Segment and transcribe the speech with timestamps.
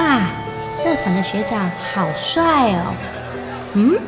[0.00, 0.24] 哇，
[0.72, 2.94] 社团的学长好帅哦！
[3.74, 4.00] 嗯，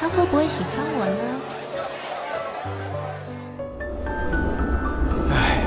[0.00, 1.22] 他会不会喜欢我呢？
[5.32, 5.62] 唉，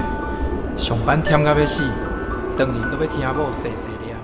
[0.78, 1.82] 上班忝到要死，
[2.58, 4.18] 回去搁要听某碎碎念。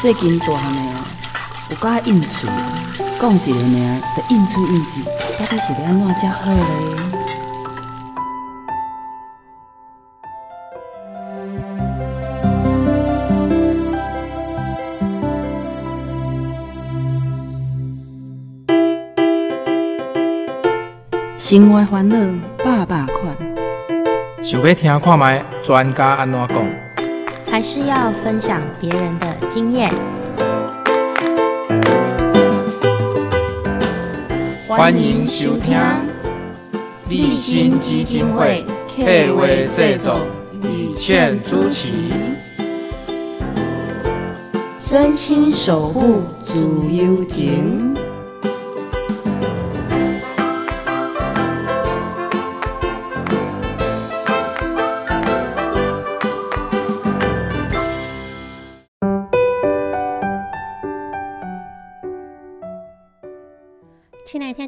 [0.00, 0.98] 最近大汉的哦，
[1.70, 2.48] 有甲应酬，
[3.20, 4.90] 讲一个名，就应出应酬，
[5.38, 7.13] 到底是要安怎才好咧？
[21.54, 22.16] 生活烦恼
[22.64, 23.32] 百百款，
[24.42, 26.66] 想要听看卖专家安怎讲？
[27.48, 29.88] 还是要分享别人的经验？
[34.66, 35.78] 欢迎收听
[37.08, 40.22] 立新基金会客话制作，
[40.60, 41.92] 雨倩主持，
[44.80, 46.58] 真心守护自
[46.90, 47.93] 由情。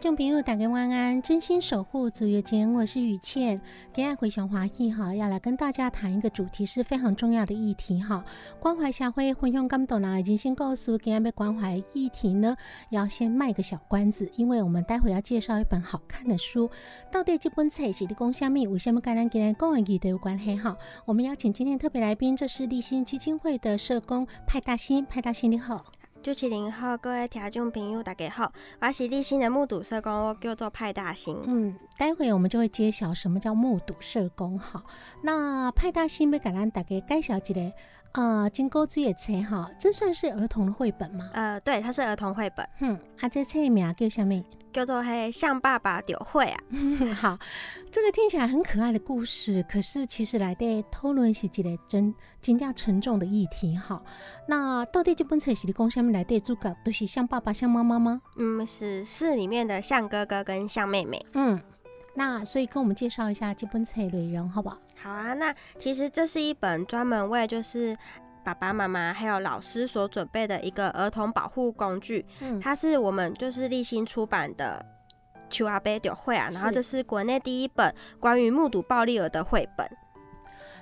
[0.07, 3.61] 用笔录打给万安真心守护足友情，我是雨倩，
[3.93, 8.25] 给爱回想华裔哈，要来跟大家谈一个主题是非常重要的议题哈。
[8.61, 12.57] 关怀社会，分享感动呢，已经先告诉给爱被关怀议题呢，
[12.91, 16.71] 要先卖个小关子，因为我们待会要介绍一本好看的书。
[17.11, 18.69] 到底这本册是的公虾米？
[18.69, 20.77] 为什么跟咱今天讲的议题有关系哈？
[21.05, 25.85] 我们邀请今天特别来宾，这是立新基金会的社工派大新，派大新你好。
[26.27, 31.41] 主持人好，各位听众朋友大家好，我是立新的目睹社工，我叫做派大星。
[31.47, 34.59] 嗯，待会我们就会揭晓什么叫目睹社工。
[34.59, 34.83] 好，
[35.23, 37.73] 那派大星要给咱大家介绍一个。
[38.17, 41.29] 啊，金钩子也册哈，这算是儿童的绘本吗？
[41.35, 42.67] 呃，对，它是儿童绘本。
[42.81, 44.43] 嗯，啊，这册名叫什么？
[44.73, 46.59] 叫做《嘿像爸爸丢会》啊。
[47.15, 47.39] 好，
[47.91, 54.03] 这个听起来很可爱的故事，可是其实来的讨论是一个真真正沉重的议题哈。
[54.49, 58.23] 那到底这本册是你讲下面来的主角都是像爸爸像妈妈吗？
[58.37, 61.21] 嗯，是是里面的像哥哥跟像妹妹。
[61.35, 61.59] 嗯。
[62.19, 64.79] 那所以跟我们介绍一下这本册内容，好不好？
[65.03, 67.95] 好啊，那其实这是一本专门为就是
[68.43, 72.25] 爸爸妈妈还有老师所准备的一个儿童保护工具。
[72.41, 74.85] 嗯，它是我们就是立新出版的
[75.51, 79.87] 《秋阿贝丢会》啊，然后这是国内第一本关于目睹暴力儿的绘本。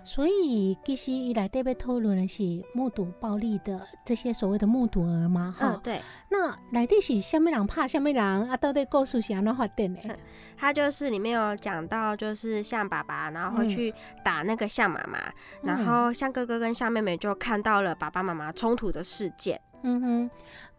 [0.04, 2.42] 所以其实一来这边讨论的是
[2.75, 6.00] 目睹暴力的这些所谓的目睹儿嘛，哈，对。
[6.28, 8.56] 那来的是下面人怕下面人啊？
[8.56, 10.19] 到底故事是安怎发展的？
[10.56, 15.19] 他就是里面有讲到，就是像爸爸，然后会去打那个像妈妈，
[15.62, 19.60] 然后像哥哥跟像妹妹就看到了爸爸妈妈冲突的事件。
[19.87, 20.31] 嗯哼，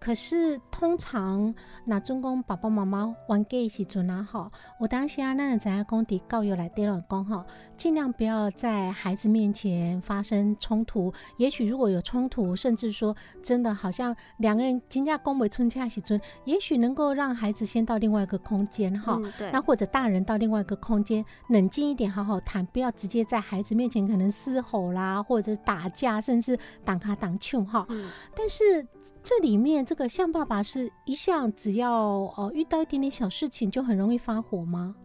[0.05, 1.51] 可是通常
[1.83, 7.43] 那中公爸爸妈妈玩的时阵啊，哈，我当时啊，那在工地教育来对了讲哈，
[7.75, 11.11] 尽量不要在孩子面前发生冲突。
[11.37, 27.87] 也许如果有冲突，甚至说真的好像两个人金价公为春恰时阵，也许能够让孩子先到另外一个空间哈，对，那或者大人到另外一个空间冷静一点，好好谈，不要直接在孩子面前可能嘶吼啦，或者打架，甚至挡卡挡球哈。
[28.35, 28.85] 但是。
[29.21, 31.93] 这里面这个象爸爸是一向只要
[32.37, 34.95] 呃遇到一点点小事情就很容易发火吗？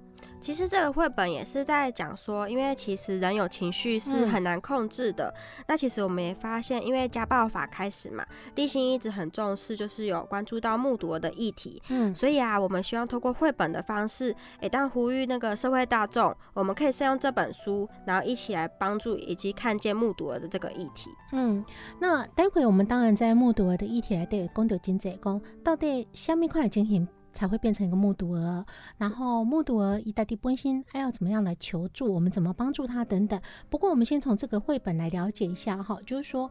[0.40, 5.32] 其实这个绘本也是在讲说，因为其实人有情绪是很难控制的。
[5.66, 8.24] 那其实我们也发现，因为家暴法开始嘛，
[8.54, 11.82] 立新一直很重视，就是有关注到目睹的议题。
[11.88, 21.10] 嗯，所以啊，我们希望透过绘本的方式，诶，当呼吁那个社会大众，我们可以善用这本书，然后一起来帮助以及看见目睹的这个议题。
[21.32, 21.62] 嗯，
[22.00, 27.06] 那待会我们当然在目睹的议题来对公读经济讲，到底下面快来进行。
[27.32, 28.64] 才会变成一个目睹儿，
[28.96, 32.12] 然后目睹儿一大地关心，还要怎么样来求助？
[32.12, 33.40] 我们怎么帮助他等等。
[33.68, 36.50] 不过我们先从这个绘本来了解一下哈，就是说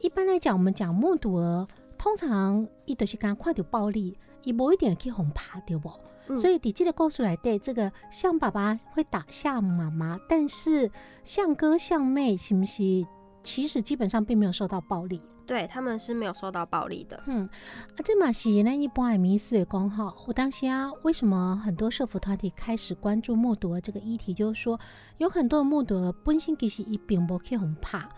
[0.00, 1.66] 一般来讲，我们讲目睹儿，
[1.96, 5.90] 通常一都是讲快点暴力，一某一点可以哄怕对不？
[6.36, 10.90] 所以底记的告诉来对这个像爸爸会打像妈妈，但是
[11.24, 13.06] 像哥像妹是不是？
[13.42, 15.22] 其实基本上并没有受到暴力。
[15.48, 17.20] 对他们是没有受到暴力的。
[17.26, 17.48] 嗯，
[17.96, 20.14] 啊，这嘛是那一般的迷思的讲哈。
[20.26, 24.34] 我当时啊，为什么很多社福团体开始关注目睹这个议题？
[24.34, 24.78] 就是说，
[25.16, 28.10] 有很多的目睹本身其实一并不去很怕，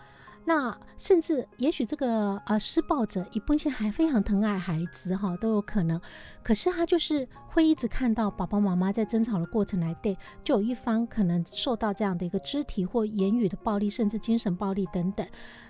[0.45, 5.99] 那甚至也许这个呃施暴者一本性还非常疼爱孩子哈，都有可能。
[6.43, 15.25] 可是他就是会一直看到爸爸妈妈在争吵的过程来对，就有一方可能受到这样的一个肢体或言语的暴力，甚至精神暴力等等。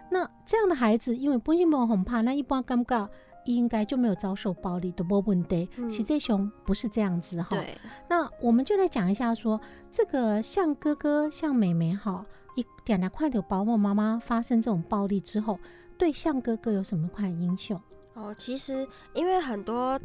[0.10, 3.08] 那这样的孩子，因为本性没很怕，那一般尴尬。
[3.46, 5.68] 应该就没有遭受暴力的波问题。
[5.90, 7.48] 喜这熊不是这样子哈。
[7.50, 7.76] 对。
[8.08, 9.60] 那我们就来讲一下，说
[9.92, 12.24] 这个像哥哥像妹妹哈，
[12.56, 15.60] 一点点快点保姆妈妈发生这种暴力之后，
[15.98, 17.80] 对象哥哥有什么快的英雄？
[18.14, 19.98] 哦，其实因为很多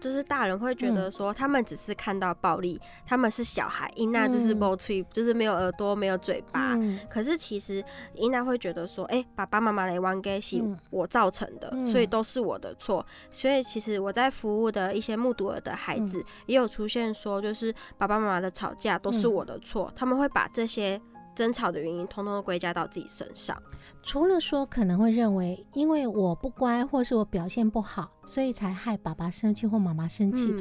[0.00, 6.74] 就是大人会觉得说，他们只是看到暴力，他们是小孩，伊娜就是不吹，就是没有耳朵，没有嘴巴。
[7.10, 10.58] 可是其实伊娜会觉得说，哎，爸爸妈妈来玩给是
[10.88, 13.04] 我造成的，所以都是我的错。
[13.30, 20.98] 所以其实我在服务的一些目睹了的孩子，也有出现说，就是爸爸妈妈的吵架都是我的错，他们会把这些。
[21.34, 23.56] 争吵的原因，通通都归家到自己身上。
[24.02, 30.54] 除了说可能会认为，因为我不乖，或是我表现不好，所以才害爸爸生气或妈妈生气。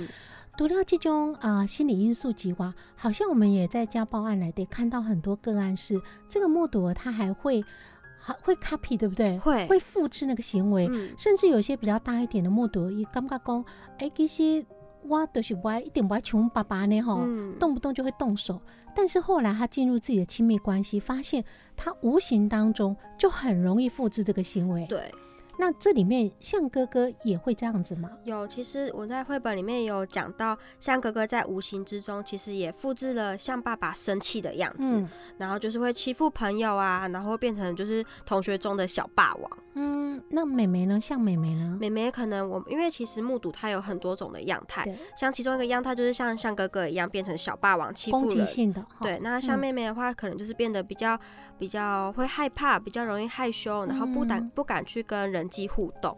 [0.58, 7.64] 读到这种啊心理因素极化，好像我们也在家暴案来得看到很多个案是，这个目睹他还会
[8.20, 9.38] 还会 copy，对不对？
[9.40, 13.66] 会会复制那个行为，甚至有些比较大一点的目睹，也尴尬讲，
[14.00, 14.66] 哎，这些。
[15.08, 17.26] 哇，都是歪一点不爱穷爸爸呢，吼，
[17.60, 18.62] 动不动就会动手。
[18.96, 21.44] 但是后来他进入自己的亲密关系，发现
[21.76, 24.86] 他无形当中就很容易复制这个行为。
[24.88, 25.12] 对。
[25.60, 28.10] 那这里面像哥哥也会这样子吗？
[28.24, 35.06] 有，其实我在绘本里面有讲到，像哥哥在无形之中其实也复制了像爸爸生气的样子，
[35.38, 39.52] 然后就是会欺负朋友啊，然后变成就是同学中的小霸王。
[39.74, 41.00] 嗯，那妹妹呢？
[41.00, 41.78] 像妹妹呢？
[41.80, 44.86] 妹妹可能我因为其实目睹她有很多种的样态，
[45.18, 48.46] 像其中一个样态就是像像哥哥一样变成小霸王欺负人。
[48.46, 48.86] 性的。
[49.02, 51.20] 对，那像妹妹的话，可能就是变得比较
[51.58, 55.49] 比较会害怕，比较容易害羞，然后不敢不敢去跟人。
[55.50, 56.16] 际互动，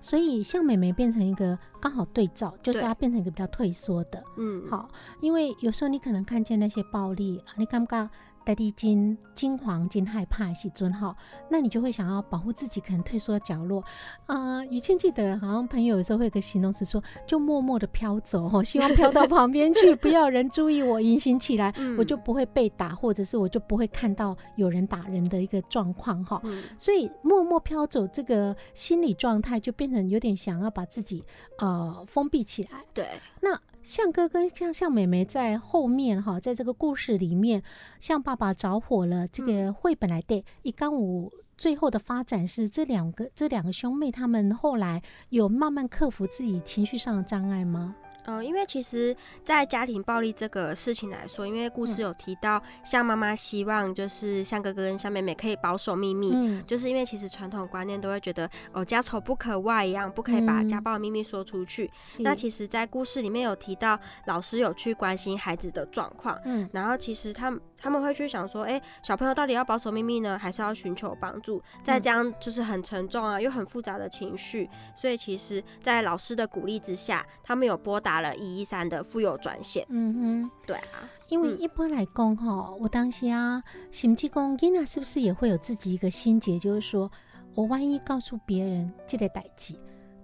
[0.00, 4.88] 所以像美眉变成一个刚好对照，就是她变成一个比较退缩的，嗯，好，
[5.20, 8.10] 因为有时候你可能看见那些暴力，你感觉。
[8.48, 11.14] 代替金金黄金害怕是尊哈，
[11.50, 13.84] 那你就会想要保护自己，可能退缩角落。
[14.24, 26.40] 啊，于谦记得好像朋友有时候会有个形容词说，就默默的飘走哈， 希望飘到旁边去，不要人注意我，隐形起来，我就不会被打，或者是我就不会看到有人打人的一个状况哈。
[26.78, 31.22] 所以默默飘走这个心理状态，就变成有点想要把自己
[31.58, 32.82] 呃封闭起来。
[32.94, 33.06] 对，
[33.42, 33.60] 那。
[33.80, 37.62] 向哥跟像向妹妹在后面哈，在这个故事里面，
[37.98, 39.26] 向爸爸着火了。
[39.26, 47.94] 这个绘本来对一杠五最后的发展是这两个这两个兄妹他们后来有慢慢克服自己情绪上的障碍吗？
[48.28, 61.90] 嗯，因为其实，在家庭暴力这个事情来说，因为故事有提到，像妈妈希望就是像哥哥跟像妹妹可以保守秘密，嗯，就是因为其实传统观念都会觉得哦，家丑不可外扬，不可以把家暴的秘密说出去。
[62.18, 67.58] 那其实，在故事里面有提到，老师有去关心孩子的状况，嗯，然后其实他们。
[67.78, 71.62] 他们会去想说，哎，小朋友到底要保守秘密呢，还是要寻求帮助？
[71.82, 79.86] 再这样就是很沉重啊，又很复杂的情绪，所以其实，在老师的鼓励之下，他们有拨打了一一三的妇幼专线。
[79.88, 87.10] 嗯哼，对啊，因为一般来讲哈，我当时啊，心机公囡仔是不是也会有自己一个心结，就是说
[87.54, 89.74] 我万一告诉别人这个代志。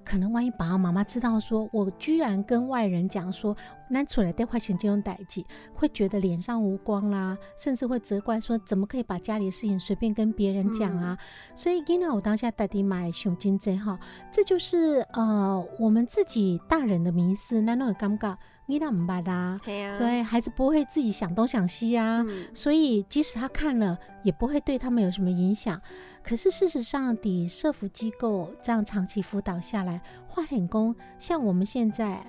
[0.04, 3.56] 可能万一爸爸妈妈知道，说我居然跟外人讲说，
[3.88, 11.18] 那出来电话钱这种代际，会觉得脸上无光啦，甚至会责怪说，怎么可以把家里的事情随便跟别人讲啊？
[11.54, 13.98] 所以，今天我当下带你买熊金针哈，
[14.30, 18.36] 这就是呃我们自己大人的迷思，那那种尴尬。
[18.66, 19.60] 你那唔白啦，
[19.92, 25.80] 所以孩子不会自己想东想西啊，所以即使他看了，也不会对他们有什么影响。
[26.22, 32.24] 可是事实上，底社福机构这样长期辅导下来，化点工，像我们现在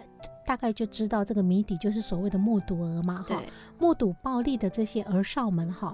[0.45, 3.41] 大概就知道这个谜底，就是所谓的目睹儿嘛，哈，
[3.79, 5.93] 目睹暴力的这些儿少们，哈，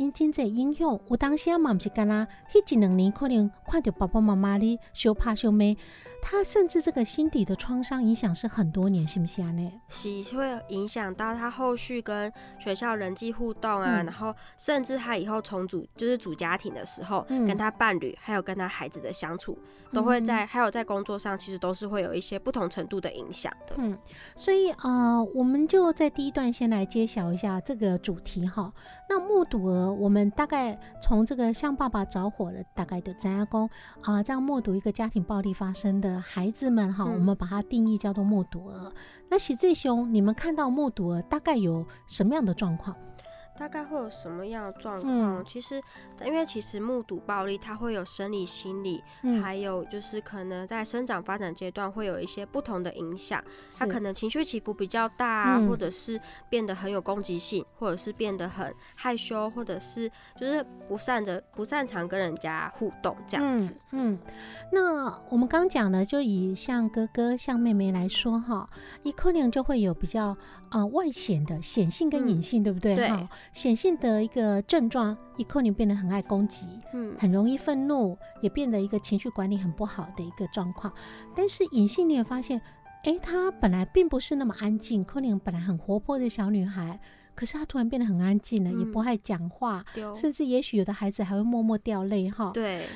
[0.00, 5.76] 因今在应用，我当下嘛不是干啦，迄一两年可能看到爸爸妈妈的羞怕小妹。
[6.22, 9.50] 他甚至这个心底的创伤影响是很多年，是不是啊？
[9.52, 19.58] 呢，是会影响到他后续跟学校人际互动啊，然后甚至他以后重组就是组家庭的时候，嗯跟他伴侣还有跟他孩子的相处，
[19.94, 23.76] 都会在还有在工作上，其实都是会有一些不同程度的影响的。
[23.78, 23.98] 嗯，
[24.36, 28.70] 所以啊，我们就在第一段先来揭晓一下这个主题哈。
[29.10, 33.68] 那目睹了，我们大概从这个向爸爸着火了，大概的张家公
[34.02, 36.20] 啊，这样目睹一个家庭暴力发生的。
[36.20, 38.92] 孩子们哈，我们把它定义叫做目睹儿。
[39.28, 42.94] 那喜志兄，你们看到目睹儿大概有什么样的状况？
[43.60, 45.12] 大概会有什么样的状况？
[45.12, 45.82] 嗯其实，
[46.24, 53.44] 因为其实目睹暴力，它会有生理、心理，嗯，还有就是可能在生长发展阶段会有一些不同的影响。
[53.76, 63.76] 他可能情绪起伏比较大啊，嗯或者是变得很有攻击性，或者是变得很害羞，或者是就是不擅的不擅长跟人家互动这样子。
[63.92, 64.00] 嗯。
[64.12, 64.18] 嗯，
[64.72, 68.66] 那我们刚讲的，就以像哥哥、像妹妹来说哈，
[69.02, 70.34] 一可能就会有比较
[70.70, 72.94] 呃外显的显性跟隐性，对不对？
[72.94, 80.92] 对哈，显性的一个症状，一可能变得很爱攻击，嗯很容易愤怒，也变得一个情绪管理很不好的一个状况。
[81.34, 82.60] 但是隐性你也发现，
[83.04, 87.00] 诶，她本来并不是那么安静，可你本来很活泼的小女孩，
[87.34, 89.84] 可是她突然变得很安静了，也不嗯爱讲话，
[90.14, 92.50] 甚至也许有的孩子还会默默掉泪哈。
[92.52, 92.86] 对，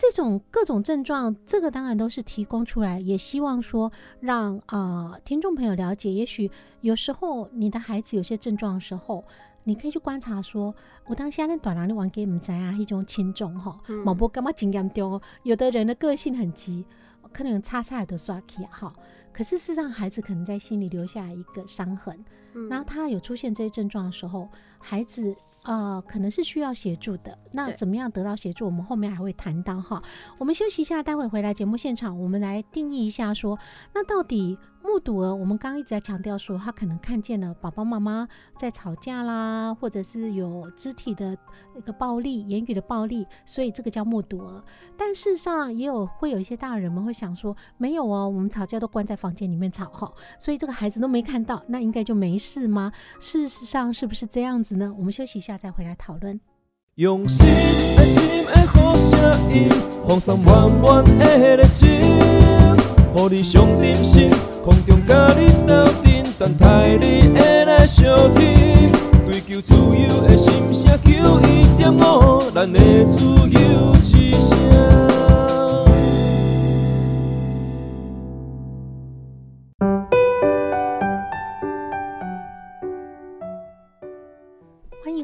[0.00, 6.10] 这种各种症状，这个当然都是提供出来，也希望说让呃听众朋友了解。
[6.10, 9.22] 也许有时候你的孩子有些症状的时候，
[9.64, 15.22] 你可以去观察说，我当下那短廊的玩给唔知啊，一种轻重哈，某波干嘛紧严重哦？
[15.42, 16.86] 有的人的个性很急，
[17.30, 18.94] 可能擦擦都刷起啊哈。
[19.34, 22.24] 可是事实上，孩子可能在心里留下一个伤痕。
[22.54, 27.38] 嗯然后他有出现这些症状的时候，孩子呃可能是需要协助的。
[27.52, 28.66] 那怎么样得到协助？
[28.66, 30.02] 我们后面还会谈到哈。
[30.38, 33.58] 我们休息一下，待会回来节目现场，我们来定义一下说，
[33.94, 38.26] 那到底目睹儿，我们刚刚一直在强调说，他可能看见了爸爸妈妈
[38.58, 41.36] 在吵架啦，或者是有肢体的
[41.76, 44.64] 一个暴力、言语的暴力，所以这个叫目睹儿。
[44.96, 52.90] 但事实上，也有会有一些大人们会想说，没有哦，我们吵架都关在房间里面吵哈，所以这个孩子都没看到，那应该就没事吗？
[53.20, 54.92] 事实上是不是这样子呢？
[54.96, 56.40] 我们休息一下再回来讨论。
[56.96, 57.46] 用心
[57.96, 59.18] 爱心的好声
[59.54, 59.68] 音，
[60.06, 64.28] 放送满满的热情，予你上点心，
[64.64, 68.04] 空中甲你斗阵，等待你的来相
[68.34, 68.90] 听。
[69.24, 74.89] 追求自由的心声，求一点五，咱的自由之声。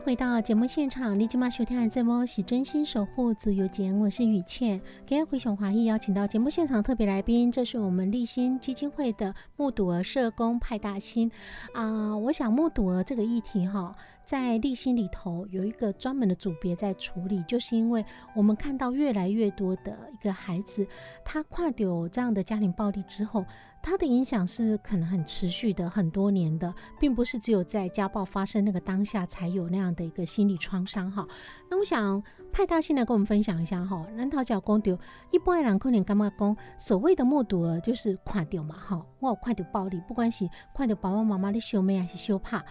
[0.07, 4.81] 回到节目现场，你今晚收听的节目是真心守护自由节，我是雨倩。
[5.05, 11.29] 今天回熊华裔邀请到节目现场特别来宾，这是我们立新基金会的目睹儿社工派大星
[11.75, 18.05] 啊、我想目睹儿这个议题哈，在立新里头有一个专门的组别在处理，就是因为
[18.35, 20.85] 我们看到越来越多的一个孩子，
[21.25, 23.47] 他跨有这样的家庭暴力之后，
[23.81, 31.25] 他的影响是可能很持续的、很多年的，并不是只有在家暴发生那个当下才有那样的一个心理创伤哈。
[31.71, 32.21] 那我想
[32.53, 34.99] 派大现在跟我们分享一下哈，南桃角公丢
[35.31, 42.65] 一般的人可能干嘛公所谓的目睹儿就是看到嘛哈，我有看到暴力，不管是看到爸爸妈妈的羞妹还是羞怕。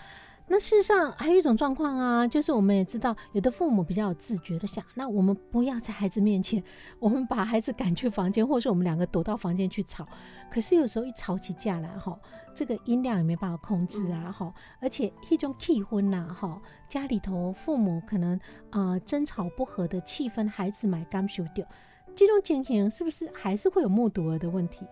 [0.47, 6.63] 那事实上还有一种状况啊，就是我们也知道，有的父母比较有自觉的想，那我们不要在孩子面前，
[6.99, 10.05] 我们把孩子赶去房间，或是我们两个躲到房间去吵。
[10.51, 12.17] 可是有时候一吵起架来哈，
[12.53, 21.65] 这个音量也没办法控制啊哈，而且一种气氛呐哈，家里头父母可能呃争吵不和的气氛，孩子买感受掉，
[22.15, 24.85] 这种情形是不是还是会有目睹儿的问题？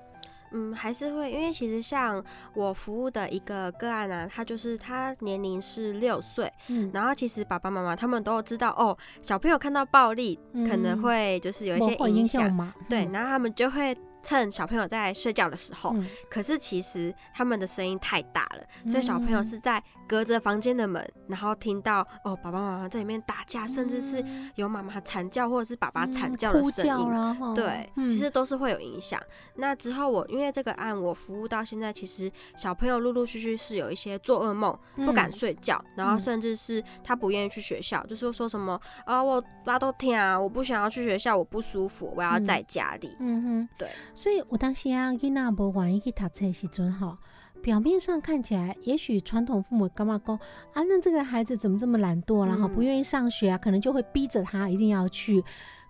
[0.53, 11.01] 嗯，还是会，因为其实像我服务的一个个案啊，他就是他年龄是六岁，嗯，然后其实爸爸妈妈他们都知道哦，小朋友看到暴力可能嗯。
[11.01, 12.73] 会就是有一些影响？
[12.87, 13.11] 对，嗯。
[13.11, 16.07] 然后他们就会趁小朋友在睡觉的时候，嗯。
[16.29, 19.43] 可是其实他们的声音太大了，所以小朋友嗯。
[19.43, 24.23] 是在隔着房间的门，然后听到哦爸爸妈妈在里面打架，甚至是
[24.55, 27.53] 有妈妈惨叫或者是爸爸惨嗯叫的声音。
[27.55, 28.09] 对，嗯。
[28.09, 29.19] 其实都是会有影响。
[29.55, 35.31] 那之后我因为这个案我服务到现在，其实小朋友陆陆续续是有一些做噩梦，不敢嗯。
[35.31, 42.45] 睡觉，然后嗯甚至是他不愿意去学校，就是说什么啊我拉都天啊，我不想要去学校，我不舒服，我要嗯。
[42.45, 43.15] 在家里。
[43.19, 47.17] 嗯哼，对，所以我当时啊，囡仔无愿意去读册的时阵哈，
[47.63, 50.35] 表面上看起来，也许传统父母干嘛讲
[50.73, 55.41] 啊，那这个孩子怎么这么懒惰，然后嗯不愿意上学啊，可能就会逼着他一定要去。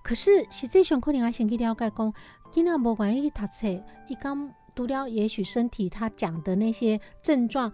[0.04, 2.14] 可是实际上可能还先去了解讲，
[2.54, 3.68] 囡仔无愿意去读册，
[4.08, 7.74] 伊刚读了，也许身体他讲的那些症状。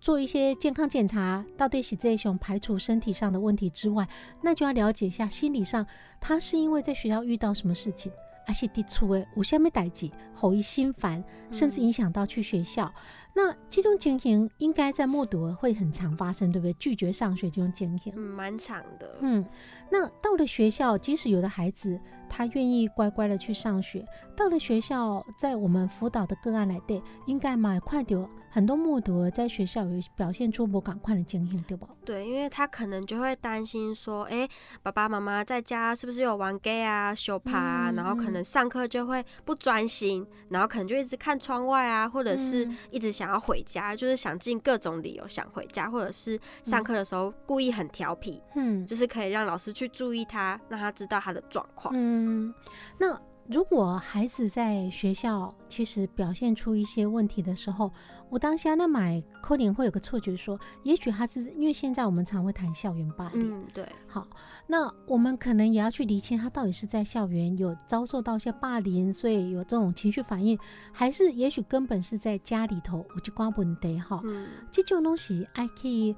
[0.00, 4.08] 做一些健康检查，到底是这种排除身体上的问题之外，
[4.40, 5.86] 那就要了解一下心理上，
[6.18, 8.10] 他是因为在学校遇到什么事情，
[8.46, 12.90] 还是抵触诶，有下面代志，吼一心烦，甚至影响到去学校。
[13.34, 16.72] 那这种情形应该在目睹会很常发生，对不对？
[16.74, 18.12] 拒绝上学这种情形。
[18.16, 19.16] 嗯，蛮长的。
[19.20, 19.44] 嗯，
[19.90, 24.04] 那到了学校，即使有的孩子他愿意乖乖的去上学，
[24.36, 31.86] 到了学校，在我们辅导的个案来对，应该蛮快点很多目睹在学校有表现出不赶快的经验，对不？
[32.04, 34.48] 对，因为他可能就会担心说，哎、
[34.82, 51.94] 爸爸妈妈在家是不是有玩 gay 啊、修爬啊，嗯然后可能上课就会不专心，然后可能就一直看窗外啊，或者是嗯一直想要回家，就是想尽各种理由想回家，或者是上课的时候故意很调皮，嗯就是可以让老师去注意他，让他知道他的状况。
[51.94, 52.54] 嗯，
[52.98, 57.90] 那如果孩子在学校其实表现出一些问题的时候，
[58.28, 64.24] 我当下那买扣点会有个错觉说，也许他是因为现在我们常会谈校园霸凌，嗯，对，好，
[64.68, 70.56] 那我们可能也要去厘清他到底是在校园有遭受到一些霸凌，所以有这种情绪反应，
[70.92, 74.20] 还是也许根本是在家里头我就刮不得哈。
[74.22, 76.14] 嗯，这种东西还可以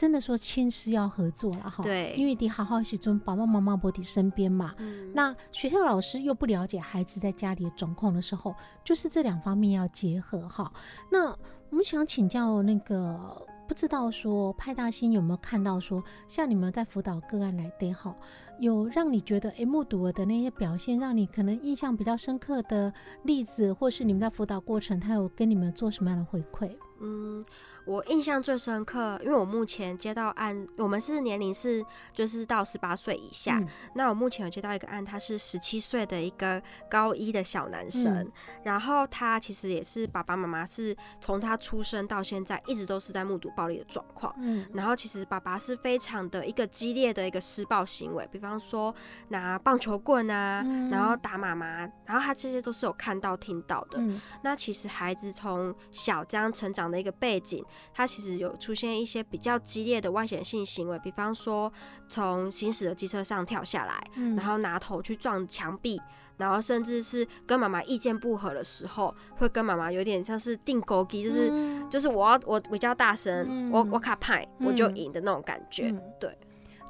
[0.00, 1.84] 真的说亲师要合作了哈。
[1.84, 4.74] 对因为得好好去尊爸爸妈妈不在身边嘛。
[4.78, 10.72] 嗯那学校老师又不了解孩子在家里的状况的时候，就是这两方面要结合哈。
[11.10, 11.26] 那
[11.68, 18.16] 我们想请教那个，不知道说派大星有没有看到说，像你们在辅导个案来对哈，
[18.58, 22.90] 有让你觉得诶目睹的那些表现，让你可能印象比较深刻的
[23.24, 26.74] 例子，或是你们在辅导过程，他有跟你们做什么样的回馈？
[27.02, 27.42] 嗯，
[27.90, 33.58] 我印象最深刻，因为我目前接到案，我们是年龄是就是到十八岁以下。
[33.58, 33.66] 嗯
[33.96, 38.32] 那我目前有接到一个案，他是十七岁的一个高一的小男生，嗯
[38.62, 44.32] 然后他其实也是爸爸妈妈是从他出生到现在一直都是在目睹暴力的状况。
[44.38, 48.94] 嗯然后其实爸爸是非常的一个激烈的一个施暴行为，比方说
[49.30, 53.98] 拿棒球棍啊，嗯然后打妈妈，然后他这些都是有看到听到的。
[53.98, 61.72] 嗯那其实孩子从小这样成长的一个背景，他其实有出现一些比较激烈的外显性行为，比方说
[62.08, 66.00] 从行驶的机车上跳下来，嗯然后拿头去撞墙壁，
[66.36, 75.90] 然后甚至是跟妈妈意见不合的时候，会跟妈妈有点像是定勾机，就是、嗯就是我要我比较大声，嗯我我卡派我就嗯赢的那种感觉。
[75.90, 76.38] 嗯对，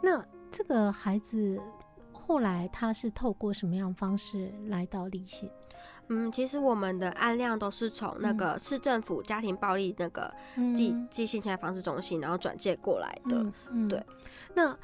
[0.03, 1.61] 那这个孩子
[2.13, 5.51] 后来他是透过什么样的方式来到理性？
[6.11, 10.33] 嗯，其实我们的案量都是从那个市政府家庭暴力那个
[10.77, 13.47] 寄嗯寄信现在防治中心，然后转介过来的。
[13.89, 14.05] 对。
[14.55, 14.77] 那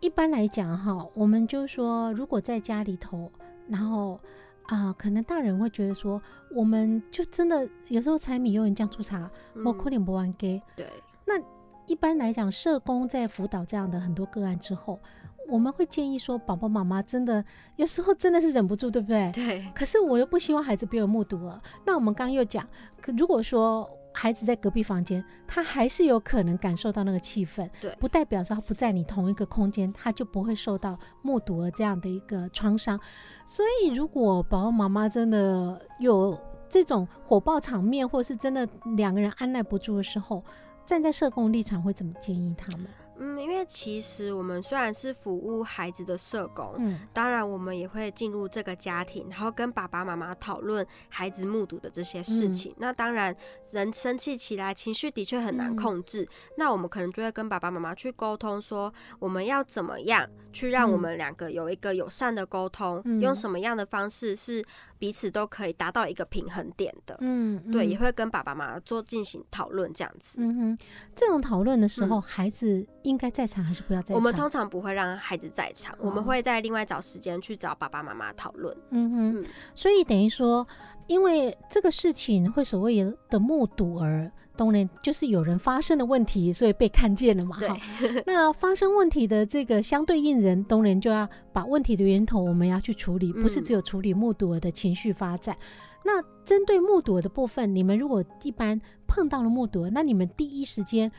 [0.00, 3.32] 一般来讲哈，我们就说，如果在家里头，
[3.66, 4.20] 然后
[4.66, 6.20] 啊、可能大人会觉得说，
[6.50, 10.60] 我们就真的有时候柴米油盐酱醋茶，我嗯可能不完给。
[10.76, 10.86] 对，
[11.26, 11.38] 那
[11.86, 14.98] 一般来讲，社工在辅导这样的很多个案之后，
[15.48, 17.44] 我们会建议说，宝宝妈妈真的
[17.76, 19.30] 有时候真的是忍不住，对不对？
[19.32, 21.60] 对，可是我又不希望孩子被我目睹了。
[21.84, 22.66] 那我们刚刚又讲，
[23.00, 32.98] 可如果说孩子在隔壁房间，他还是有可能感受到那个气氛，对不代表说他不在你同一个空间，他就不会受到目睹了这样的一个创伤。
[33.44, 40.44] 所以，如果宝宝妈妈真的有这种火爆场面，或是真的两个人按耐不住的时候，
[40.86, 42.86] 站在社工立场会怎么建议他们？
[43.18, 52.74] 嗯，因为其实我们虽然是服务孩子的社工，嗯当然我们也会进入这个家庭，然后跟爸爸妈妈讨论孩子目睹的这些事嗯情。
[52.78, 53.34] 那当然，
[53.70, 56.28] 人生气起来，情绪的确很难嗯控制。
[56.56, 64.64] 那我们可能就会跟爸爸妈妈去沟通，说我们要怎么样去让我嗯们两个有一个友善的沟通，嗯用什么样的方式是
[64.98, 67.16] 彼此都可以达到一个平衡点的。
[67.20, 70.38] 嗯，对，嗯也会跟爸爸妈妈做进行讨论，这样子。
[70.40, 70.78] 嗯哼，
[71.14, 74.14] 这种讨论的时候，孩子应该在场还是不要在场？
[74.14, 78.74] 嗯我们通常不会让孩子在场，我们哦会在另外找时间去找爸爸妈妈讨论。
[78.90, 80.66] 嗯哼，嗯所以等于说，
[81.08, 87.58] 因为这个事情会所谓的目睹儿，当然就是有人发生了问题，所以被看见了嘛。
[87.58, 87.78] 对哈，
[88.26, 95.56] 那发生问题的这个相对应人，当然就要把问题的源头我们要去处理，不是嗯只有处理目睹儿的情绪发展。
[96.04, 101.10] 那针对目睹儿的部分，你们如果一般碰到了目睹儿，那你们第一时间。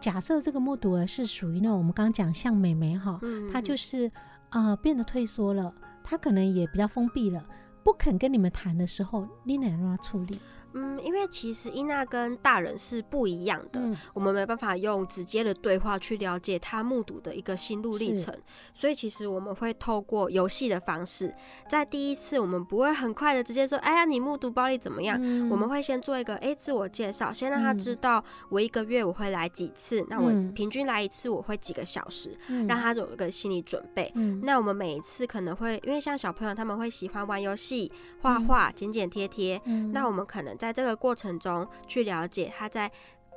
[0.00, 3.20] 假设这个目睹儿是属于那种我们刚刚讲像美眉哈，
[3.52, 4.10] 她就是
[4.48, 5.70] 啊、呃变得退缩了，
[6.02, 7.44] 她可能也比较封闭了，
[7.84, 10.40] 不肯跟你们谈的时候，你哪让他处理？
[10.74, 18.34] 嗯，因为其实伊娜跟大人是不一样的，嗯我们没办法用直接的对话去了解他目睹的一个心路历程，
[18.74, 21.34] 所以其实我们会透过游戏的方式，
[21.68, 25.18] 在第一次我们不会很快的直接说，哎呀，你目睹暴力怎么样？
[25.20, 34.10] 嗯我们会先做一个哎自我介绍，先让他嗯知道我一个月我会来几次，那我嗯平均来一次我会几个小时，嗯让他有一个心理准备。
[34.14, 37.90] 嗯那我们每一次可能会，因为像小朋友他们会喜欢玩游戏、
[38.22, 42.88] 画嗯画、剪剪贴贴，嗯那我们可能在这个过程中去了解他在。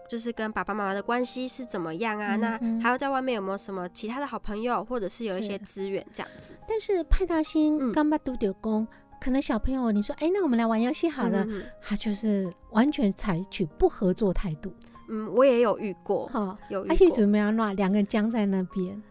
[0.09, 2.35] 就是跟爸爸妈妈的关系是怎么样啊？
[2.35, 6.53] 那还有在外面有没有什么其他的好朋友，或者是有一些是资源这样子？
[6.67, 8.85] 但是派大星嗯刚把都丢工，
[9.19, 14.71] 可能小朋友你说，哎，那我们来玩游戏好了，嗯他就是完全采取不合作态度。
[15.09, 17.15] 嗯，我也有遇过，哈，有遇而且过。
[17.15, 17.73] 怎么样呢？
[17.73, 19.03] 两个人僵在那边，因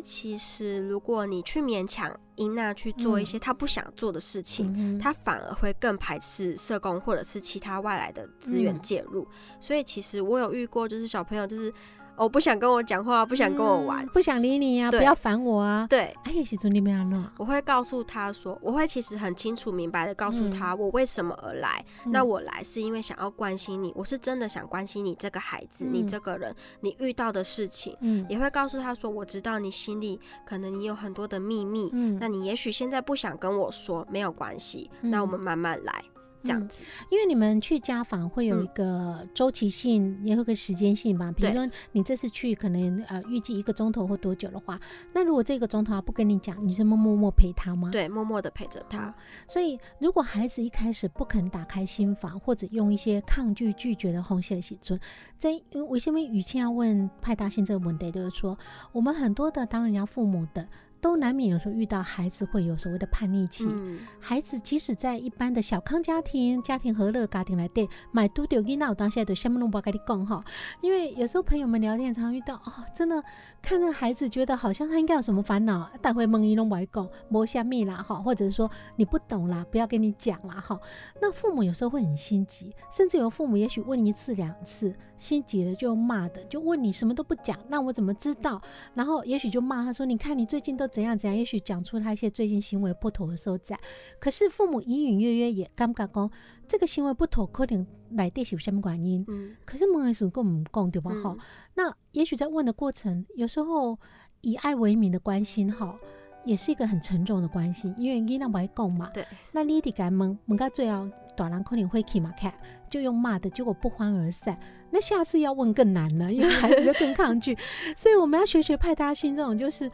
[0.00, 8.80] 为其实如果你去勉强英娜去做一些她不想做的事情，嗯她反而会更排斥社工或者是其他外来的资源嗯。
[8.82, 9.26] 介入。
[9.60, 11.72] 所以其实我有遇过，就是小朋友就是
[12.16, 15.86] 哦不想跟我讲话，不想跟我玩，嗯不想理你呀、对不要烦我啊。
[15.88, 16.14] 对。
[16.24, 21.84] 哎呀，时阵你们要弄，我会告诉他说，我会其实很清楚明白的告诉他我为什么而来。
[22.06, 36.04] 那嗯我来是因为想要关心你，我是真的想关心你这个孩子，你嗯这个人，你遇到的事情，嗯也会告诉他说，我知道你心里可能你有很多的秘密，嗯那你也许现在不想跟我说，没有关系，那我们慢慢来，
[36.42, 36.82] 这样嗯子。
[37.10, 41.30] 因为你们去家访会有嗯一个周期性，也有个时间性吧。
[41.32, 44.80] 比如说你这次去可能呃预计一个钟头或多久的话，
[45.12, 47.90] 那如果这个钟头他不跟你讲，你是默默默陪他吗？。
[47.90, 49.14] 对，默默的陪着他好。
[49.48, 54.98] 所以如果孩子一开始不肯打开心房，或者用一些抗拒拒绝的红线喜尊，
[55.38, 55.50] 在
[55.88, 58.58] 我下面语气要问派大星这个问题，就是说
[58.92, 60.68] 我们很多的当人家父母的。
[61.00, 70.44] 都难免有时候遇到孩子会有所谓的叛逆期，嗯，孩子即使在一般的小康家庭、家庭和乐家庭来对，买都丢囡闹，当下都什么都不跟你讲哈。
[70.80, 73.22] 因为有时候朋友们聊天常遇到哦，真的
[73.62, 80.78] 看着孩子觉得好像他应该有什么烦恼，但会梦一弄白讲，摸下面啦哈，或者是说你不懂啦，不要跟你讲啦哈。
[81.20, 88.60] 那父母有时候会很心急，甚至有父母也许问一次两次，心急了就骂的，就问你什么都不讲，那我怎么知道？
[88.94, 93.78] 然后也许就骂他说：“你看你最近都怎样怎样。”也许讲出他一些最近行为不妥的时候在。
[94.18, 96.30] 可是父母隐隐约约也感觉讲，
[96.68, 99.24] 这个行为不妥，可能来底是有什么原因？
[99.28, 101.10] 嗯，可是问的时候跟我们讲对吧？
[101.22, 101.38] 哈、嗯
[101.74, 103.98] 那也许在问的过程，有时候
[104.42, 105.98] 以爱为名的关心哈。
[106.42, 109.10] 也是一个很沉重的关系，因为囡仔不爱讲嘛。
[109.12, 109.26] 对。
[109.52, 112.50] 那你得敢问，问到最后，大人可能会气嘛，看
[112.88, 114.58] 就用骂的，结果不欢而散。
[114.90, 117.54] 那下次要问更难了，因为孩子就更抗拒。
[117.94, 119.90] 所以我们要学学派大星这种，就是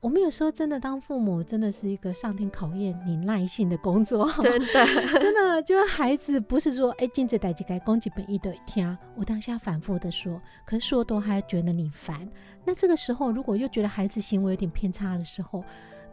[0.00, 4.26] 我们有时候真的当父母，真的是一个上天考验你耐性的工作。
[4.40, 4.86] 真的，
[5.20, 12.26] 真的就是孩子不是说哎，今这代志该讲几本一对听，我当下反复的说，可是说多还觉得你烦。
[12.64, 15.62] 那这个时候，如果又觉得孩子行为有点偏差的时候，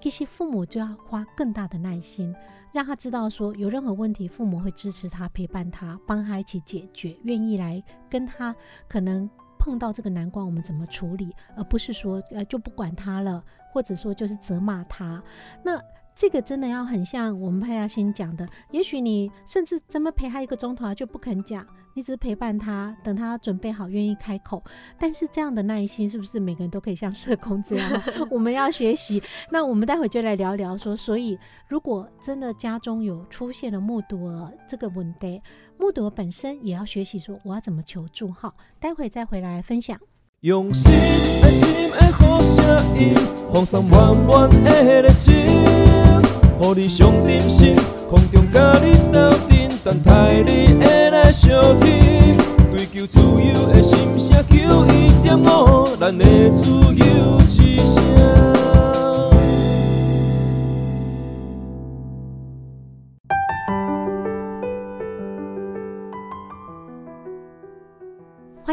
[0.02, 2.36] 其实父母就要花更大的耐心，
[2.74, 8.54] 让他知道说有任何问题，父母会支持他、陪伴他，帮他一起解决，愿意来跟他
[8.90, 13.44] 可能碰到这个难关，我们怎么处理，而不是说呃就不管他了，
[13.78, 15.22] 或者说就是责骂他。
[15.64, 15.80] 那
[16.16, 21.64] 这个真的要很像我们派大星讲的，也许你甚至怎么陪他一个钟头他就不肯讲，
[21.94, 24.64] 你只是陪伴他，等他准备好愿意开口。
[24.98, 28.02] 但是这样的耐心是不是每个人都可以像社工这样？
[28.32, 29.22] 我们要学习。
[29.52, 31.38] 那我们待会就来聊聊说，所以
[31.68, 35.40] 如果真的家中有出现了目睹儿这个问题，
[35.78, 38.52] 目睹儿本身也要学习说我要怎么求助哈。
[38.80, 40.00] 待会再回来分享。
[40.42, 40.94] 用心
[41.42, 42.64] 爱心的好声
[42.96, 43.16] 音，
[43.52, 47.76] 放送满满的热情，予你上点心，
[48.08, 52.38] 空中甲你斗阵，等待你的来相听。
[52.72, 58.47] 追求自由的心声，求一点五，咱的自由之声。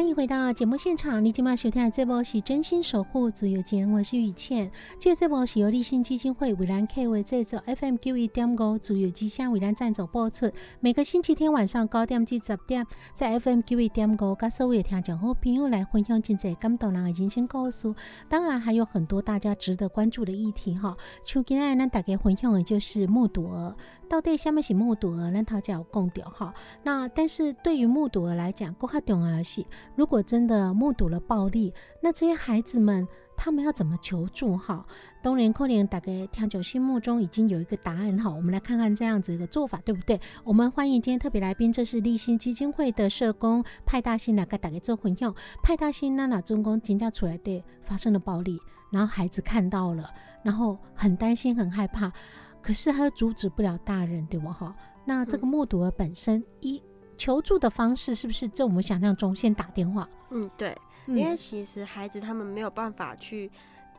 [0.05, 4.71] 欢迎回到节目现场，你今晚收听的这波是真心守护自由节，我是雨倩。
[5.01, 10.53] 这这波是由立新基金会为咱 K 为制作 FM 九一点五自由之声为咱赞助播出。
[10.81, 17.95] 每个星期天晚上九点至十点，在 FM 九一点五，跟所有听众好朋友来分享真侪感动人的人生故事。
[18.29, 20.95] 当然还有很多大家值得关注的议题哈。
[21.25, 23.75] 像今天咱大家分享的就是目睹儿，
[24.07, 26.53] 到底下面是目睹儿，咱头才有讲到哈。
[26.83, 29.65] 那但是对于目睹儿来讲，更加重要的是。
[29.97, 34.57] 如果真的目睹了暴力，那这些孩子们他们要怎么求助？
[34.57, 34.85] 哈，
[35.23, 40.21] 东联扣联大概听九心目中已经有一个答案哈，我们来看看这样子一个做法对不对？
[40.43, 45.35] 我们欢迎今天特别来宾，这是立新基金会的社工派大星来跟大家做分享。
[45.63, 48.59] 派大星那那中公惊叫出来的发生了暴力，
[48.91, 50.11] 然后孩子看到了，
[50.43, 52.13] 然后很担心很害怕，
[52.61, 54.75] 可是他又阻止不了大人，对不哈？
[55.05, 56.83] 那这个目睹的本身一。
[57.17, 60.09] 求助的方式是不是在我们想象中先打电话？
[60.31, 63.51] 嗯，对，因为其实孩子他们没有办法去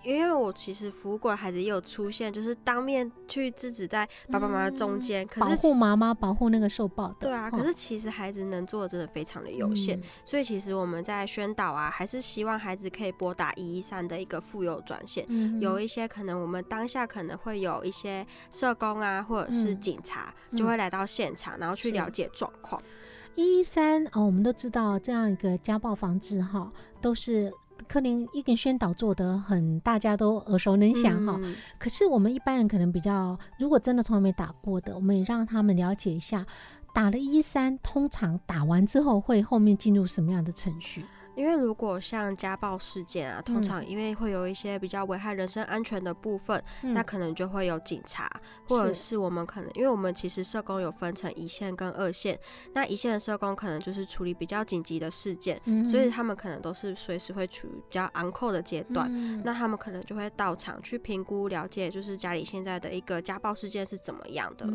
[0.03, 7.15] 因为我其实服务过孩子也有出现，就是当面去制止在爸爸妈妈中间，可保是护妈妈，保护那个受暴的。
[7.21, 15.25] 对啊，哈可是其实孩子能做的真的非常的有限，嗯所以其实我们在宣导啊，还是希望孩子可以拨打一一三的一个妇幼专线。
[15.27, 22.79] 嗯有一些可能我们当下可能会有一些社工啊，或者是嗯警察，嗯就会来到现场，然后去了解状况。
[23.35, 26.71] 一一三哦，我们都知道这样一个家暴防治哈，
[27.01, 27.51] 都是
[27.87, 31.37] 柯林伊根宣导做的很，大家都耳熟能详哈。
[31.43, 36.45] 嗯可是我们一般人可能比较，如果真的从来没打过的，我们也让他们了解一下，
[36.93, 41.05] 打了一三，通常打完之后会后面进入什么样的程序？
[41.35, 48.29] 因为如果像家暴事件啊，通嗯常因为会有一些比较危害人身安全的部分，嗯那可能就会有警察，
[48.67, 52.39] 或者是我们可能，因为我们其实社工有分成一线跟二线，
[52.73, 59.07] 那一线的社工可能就是处理比较紧急的事件，嗯所以他们可能都是随时会处于比较昂扣的阶段。
[59.11, 64.65] 嗯那他们可能就会到场去评估、了解，就是家里现在的一个家暴事件是怎么样的。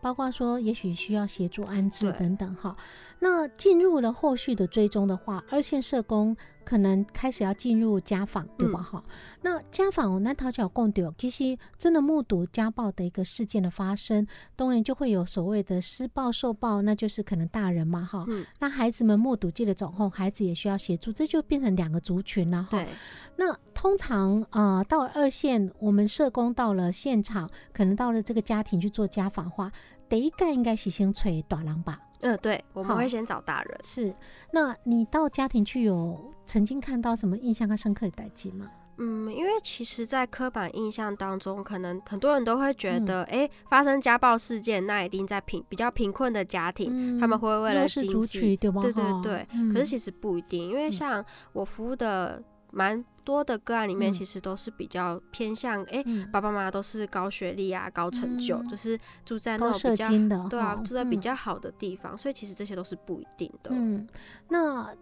[0.00, 2.76] 包括说也许需要协助安置等等哈。
[3.18, 6.36] 那进入了后续的追踪的话，二线社工
[6.70, 8.78] 可能开始要进入家访，对吧？
[8.78, 9.04] 嗯哈、
[9.42, 18.24] 那家访那讨巧共丢，其实真的目睹家暴的一个事件的发生，当然就会有所谓的施暴受暴，那就是可能大人嘛哈。
[18.28, 22.86] 嗯那孩子们目睹记得走后，孩子也需要协助，这就变成两个族群了哈。
[23.34, 29.72] 那通常呃，到了二线，我们社工到了现场，可能到了这个家庭去做家访的话，
[30.10, 32.00] 第一个应该是先吹短廊吧？
[32.22, 33.78] 嗯、对，我们会先找大人。
[33.82, 34.14] 是。
[34.52, 38.68] 那你到家庭去有曾经看到什么印象和深刻的代际吗？
[38.98, 48.82] 嗯，因为其实，在刻板印象当中，可能很多人都会觉嗯得，哎、发生家暴事件，那一定在贫比较贫困的家庭，他们会为了经济对吧？
[48.82, 52.42] 对对对，嗯可是其实不一定，因为嗯像我服务的
[52.72, 63.70] 蛮多的个案里面，嗯其实都是比较偏向，哎、嗯爸爸妈妈都是高学历啊、高成就，嗯就是住在那种比较的对啊，住在比嗯较好的地方，所以其实这些都是不一定的。
[63.72, 64.06] 嗯，
[64.48, 64.94] 那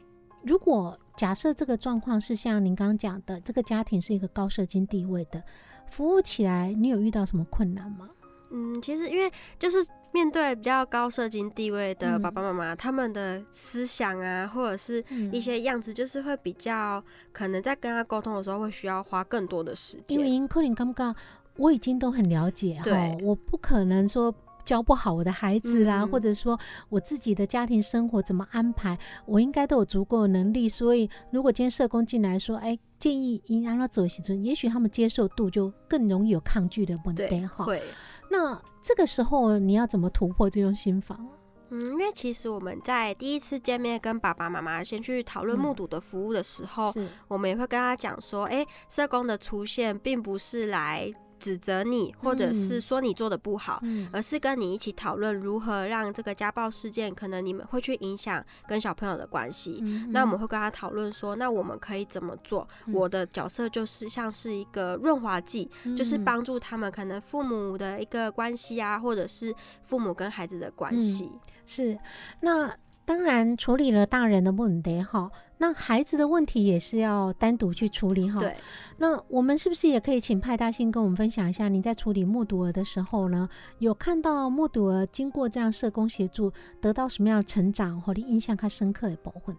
[0.42, 5.42] 如果假设这个状况是像您刚刚讲的，这个家庭是一个高社经地位的，
[5.90, 8.09] 服务起来你有遇到什么困难吗？
[8.50, 20.35] 嗯，其实因为就是面对比较高社经地位的嗯爸爸妈妈，他们的思想啊，或者是一些样子，就是会比较可能在跟他沟通的时候，会需要花更多的时间因为间。
[20.35, 21.14] 因可能刚刚
[21.57, 22.90] 我已经都很了解哈，
[23.23, 30.68] 我不可能说教不好我的孩子啦，嗯或者说我自己的家庭生活怎么安排，我应该都有足够的能力。
[30.68, 37.64] 所以如果今天社工进来说，哎，建议应按照走时阵，也许他们接受度就更容易有抗拒的问题对，哈。
[37.64, 37.83] 会。
[38.31, 41.27] 那这个时候你要怎么突破这种心防？
[41.71, 45.61] 嗯，因为其实我们在第一次见面跟爸爸妈妈先去讨论嗯。
[45.61, 47.07] 目睹的服务的时候，是。
[47.29, 59.79] 我们也会跟他讲说，哎、社工的出现并不是来指责你，或者是嗯说你做的不好，嗯而是跟你一起讨论如何让这个家暴事件可能你们会去影响跟小朋友的关系。
[59.83, 62.66] 嗯那我们会跟他讨论说，那我们可以怎么做？
[62.87, 71.33] 嗯我的角色就是像是一个润滑剂，就是嗯帮助他们可能父母的一个关系啊，或者是父母跟孩子的关系。
[71.64, 71.98] 是，
[72.40, 72.74] 那
[73.05, 78.40] 当然处理了大人的问题哈，那孩子的问题也是要单独去处理哈。
[78.40, 78.57] 对，
[78.99, 89.57] 那我们是不是也可以请派大星跟我们分享一下，你在处理目睹儿的时候呢，有看到目睹儿经过这样社工协助，得到什么样的成长或者印象更深刻的部分？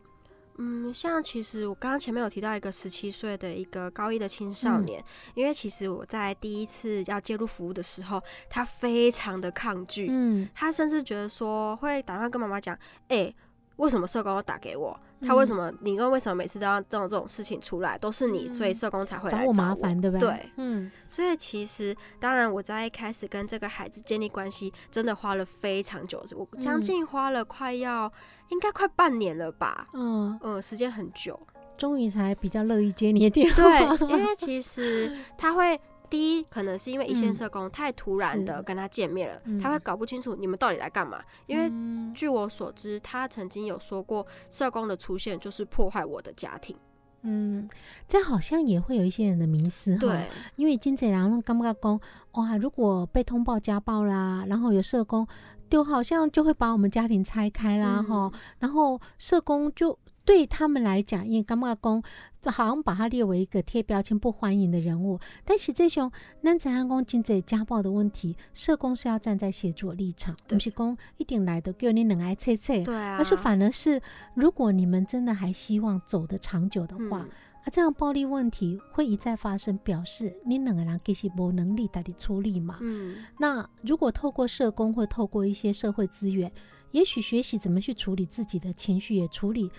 [0.61, 13.33] 嗯，像其实我刚刚前面有提到一个十七岁的一个高一的青少嗯年，因为其实我在第一次要介入服务的时候，他非常的抗拒，嗯，他甚至觉得说会打电话跟妈妈讲，哎、
[13.79, 14.97] 为什么社工要打给我？
[15.21, 20.29] 他为什嗯么你为为什么每次都要这种这种事情出来，都是你，所以嗯社工才会来找我麻烦，对不对？
[20.29, 28.11] 对，嗯所以其实当然我在一开始跟这个孩子建立关系，真的花了非常久，我将嗯近花了快要
[28.49, 31.39] 应该快半年了吧，嗯，嗯，时间很久。
[31.77, 33.95] 终于才比较乐意接你的电话。
[33.95, 35.79] 对，因为其实他会。
[36.09, 41.21] 第一，可能是因为一线嗯社工太突然的跟他见面了，嗯他会搞不清楚你们到底来干嘛。
[41.45, 46.75] 因为嗯据我所知，他曾经有说过，社工的出现就是破坏我的家庭。
[47.21, 47.69] 嗯，
[48.07, 49.99] 这好像也会有一些人的迷思哈。
[49.99, 51.99] 对，因为金贼人感觉讲，
[52.31, 55.27] 哇，如果被通报家暴啦，然后有社工，
[55.69, 62.03] 就好像就会把我们家庭拆开啦，嗯哈、然后社工就对他们来讲，因为感觉讲，
[62.39, 65.19] 就好像把他列为一个贴标签不欢迎的人物。
[65.43, 66.11] 但实际上，
[66.43, 72.83] 咱怎样讲金贼家暴的问题，社工是要站在协助立场，不是讲一定来的叫你冷爱切切。
[72.83, 73.99] 对啊，而是反而是，
[74.35, 77.29] 如果你们真的还希望走得长久的话，嗯
[77.63, 82.77] 啊，这样暴力问题会一再发生，表示你两个人其实无能力来处理嘛。
[82.81, 86.51] 嗯那如果透过社工或透过一些社会资源，
[86.91, 89.71] 也许学习怎么去处理自己的情绪，也处理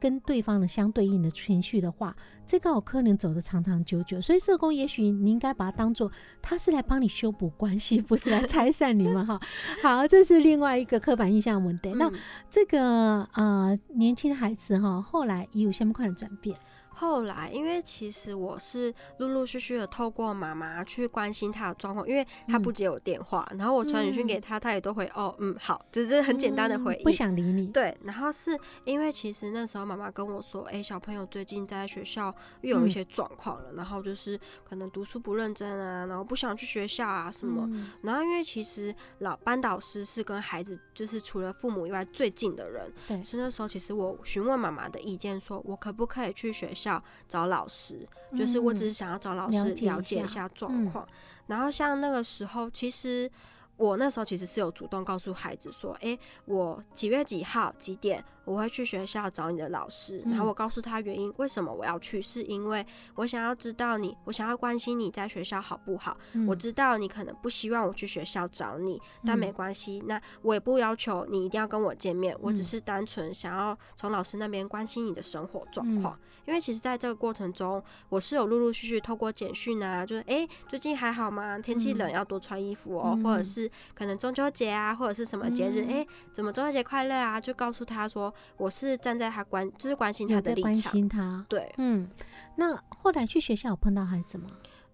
[0.00, 2.14] 跟对方的相对应的情绪的话，
[2.46, 4.20] 这个有可能走得长长久久。
[4.20, 9.40] 所以社工也许你应该把它当做他是来帮你修补关系， 不是来拆散你们哈。
[9.82, 11.92] 好，这是另外一个刻板印象问题。
[11.92, 12.14] 那嗯
[12.50, 16.56] 这个呃年轻的孩子哈，后来也有相关的转变。
[16.98, 27.02] 后来，因为其实我是陆陆续续的透过妈妈去关心她的状况，因为她不接我电话，然后我传简讯给她，她也都会哦嗯好，只是很简单的回应。
[27.02, 27.68] 嗯不想理你。
[27.68, 37.64] 对，然后是因为其实那时候妈妈跟我说，哎、小朋友最近在学校又有一嗯些状况了，然后就是可能读书不认真啊，然后不想去学校啊什么。
[37.72, 46.87] 嗯然后因为其实老班导师是跟孩子就是除了父母以外最近的人，对所以那时候其实我询问妈妈的意见，说我可不可以去学校
[47.28, 51.06] 找老师，就是我只是想要找老师了解一下下状嗯况。
[51.46, 53.30] 然后像那个时候，其实
[53.76, 62.84] 我那时候其实是有主动告诉孩子说，诶，我几月几号几点我会去学校找你的老师，然后嗯我告诉他原因，为什么我要去，是因为
[63.14, 66.16] 我想要知道你，我想要关心你在学校好不好。
[66.46, 76.18] 我嗯知道你可能不希望我去学校找你，但没嗯关系，那我也不要求你一定要跟我见面，我只嗯是单纯想要从老师那边关心你的生活状嗯况。
[76.46, 81.58] 因为其实在这个过程中，我是有陆陆续续透过简讯啊，就是诶，最近还好吗？
[81.58, 87.38] 天气冷嗯要多穿衣服哦，或者嗯是可能中秋节啊，或者是什么节日，嗯诶，怎么中秋节快乐啊？
[87.38, 90.74] 就告诉他说，我是站在他关，就是关心他的立场。
[90.74, 91.44] 心他。
[91.48, 92.08] 对，嗯，
[92.56, 94.48] 那后来去学校有碰到孩子吗？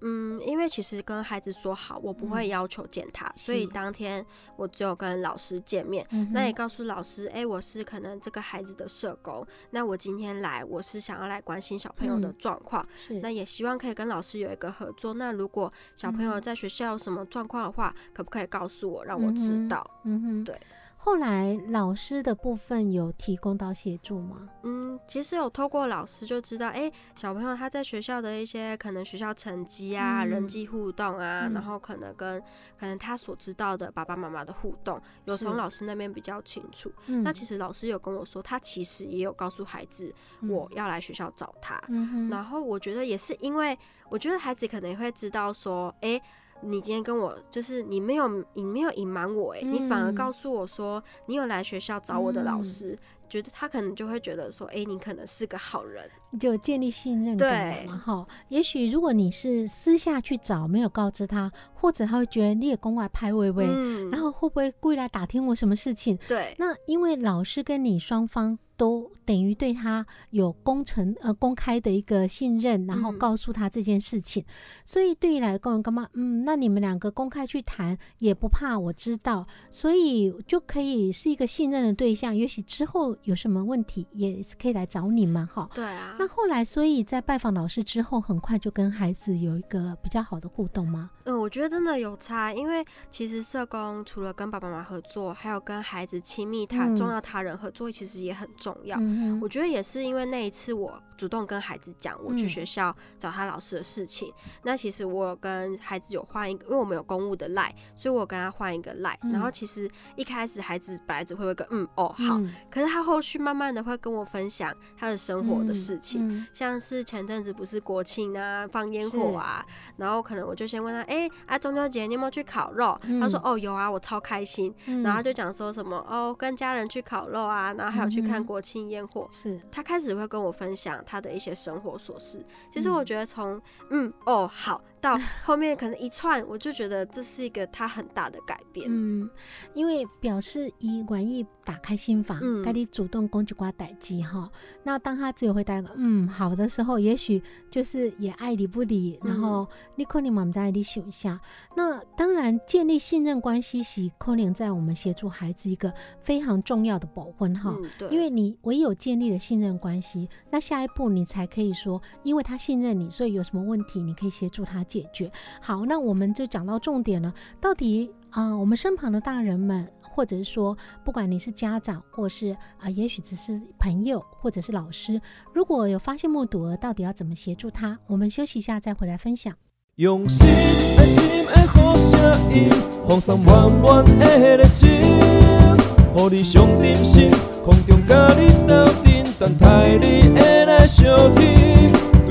[0.06, 6.06] 嗯，因为其实跟孩子说好，我不会嗯要求见他，所以当天我只有跟老师见面。
[6.10, 15.14] 嗯那也告诉老师，哎、我是可能这个孩子的社工，那我今天来，我是想要来关心小朋友的嗯状况，是那也希望可以跟老师有一个合作。
[15.14, 19.88] 那如果小朋友嗯在学校有什么状况的话，可不可以告诉我，让我知道？
[20.04, 20.60] 嗯哼，对。
[21.04, 24.48] 后来老师的部分有提供到协助吗？
[24.62, 32.40] 嗯，其实有透过老师就知道，哎、小朋友他在学校的一些可能学校成绩啊、人嗯际互动啊，嗯然后可能跟
[32.80, 36.90] 可能他所知道的爸爸妈妈的互动，有从是老师那边比较清楚。
[37.04, 40.10] 嗯那其实老师有跟我说，他其实也有告诉孩子，
[40.48, 41.78] 我要来学校找他。
[41.88, 46.18] 嗯，然后我觉得也是因为，我觉得孩子可能也会知道说，哎、
[46.62, 56.08] 你今天跟我就是你没有你没有隐瞒我、哎、你反而嗯告诉我说你有来学校找我的老嗯师，觉得他可能就会觉得说，哎、你可能是个好人。
[56.40, 58.26] 就建立信任感嘛哈。
[58.48, 66.18] 也许如果你是私下去找，没有告知他，或者他会觉得你也公外拍微微，嗯然后会不会故意来打听我什么事情？
[66.26, 74.44] 对，那因为老师跟你双方都等于对他有公诚呃公开的一个信任，然后嗯告诉他这件事情，
[74.84, 76.08] 所以对于来讲干嘛？
[76.14, 82.34] 嗯，那你们两个公开去谈也不怕我知道，所以就可以是一个信任的对象。
[82.34, 85.68] 也许之后有什么问题，也是可以来找你们哈。
[85.74, 86.16] 对啊。
[86.18, 91.10] 那后来，所以在拜访老师之后，很快就跟孩子有一个比较好的互动吗？
[91.24, 98.96] 嗯，我觉得真的有差，因为其实社工除了跟爸爸妈妈合作，还有跟孩子亲密他、嗯重要他人合作，其实也很重要。
[99.00, 102.48] 嗯我觉得也是因为那一次我主动跟孩子讲我去嗯。
[102.48, 109.52] 学校找他老师的事情，那其实我有跟孩子有换一个，因为我们有公务的赖，所以我跟他换一个赖、然后嗯。
[109.52, 112.52] 其实一开始孩子本来只会有一个嗯哦好，嗯。
[112.70, 116.46] 可是他后续慢慢的会跟我分享他的生活的事情，嗯。
[116.52, 119.64] 像是前阵子不是国庆啊，放烟火啊，
[119.96, 122.98] 然后可能我就先问他，哎、啊中秋节你有没有去烤肉？
[123.20, 123.52] 他说嗯。
[123.52, 124.74] 哦有啊，我超开心。
[124.86, 129.28] 嗯然后他就讲说什么哦，跟家人去烤肉啊，然后还有去看国庆烟火。
[129.30, 129.60] 是。
[129.70, 132.44] 他开始会跟我分享他的一些生活琐事。
[132.70, 138.86] 其实我嗯觉得从嗯哦好到后面可能一串，我就觉得这是一个他很大的改变。
[138.88, 139.28] 嗯，
[139.74, 144.50] 因为表示以愿意打开心房，嗯该你主动攻击瓜逮鸡哈。
[144.82, 151.38] 那当他只有回答个嗯好的时候，也许就是也爱理不理，然后你可能嘛在你想一下。
[151.76, 157.74] 那当然，建立信任关系是可能在我们协助孩子一个非常重要的保护哈。
[157.76, 165.28] 嗯，对，因为你唯有建立了信任关系，那下一步你才可以说，因为他信任你，所以有什么问题你可以协助他解决。
[165.60, 175.20] 好，那我们就讲到重点了，到底啊、我们身旁的大人们，或者说，不管你是家长，或是啊、也许只是朋友，或者是老师，
[175.52, 177.98] 如果有发现目睹儿，到底要怎么协助他？
[178.06, 179.52] 我们休息一下再回来分享。
[179.96, 180.46] 用心，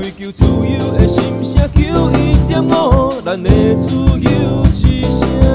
[0.04, 3.88] 追求自由的心声，求一点五，咱的自
[4.20, 5.53] 由之声。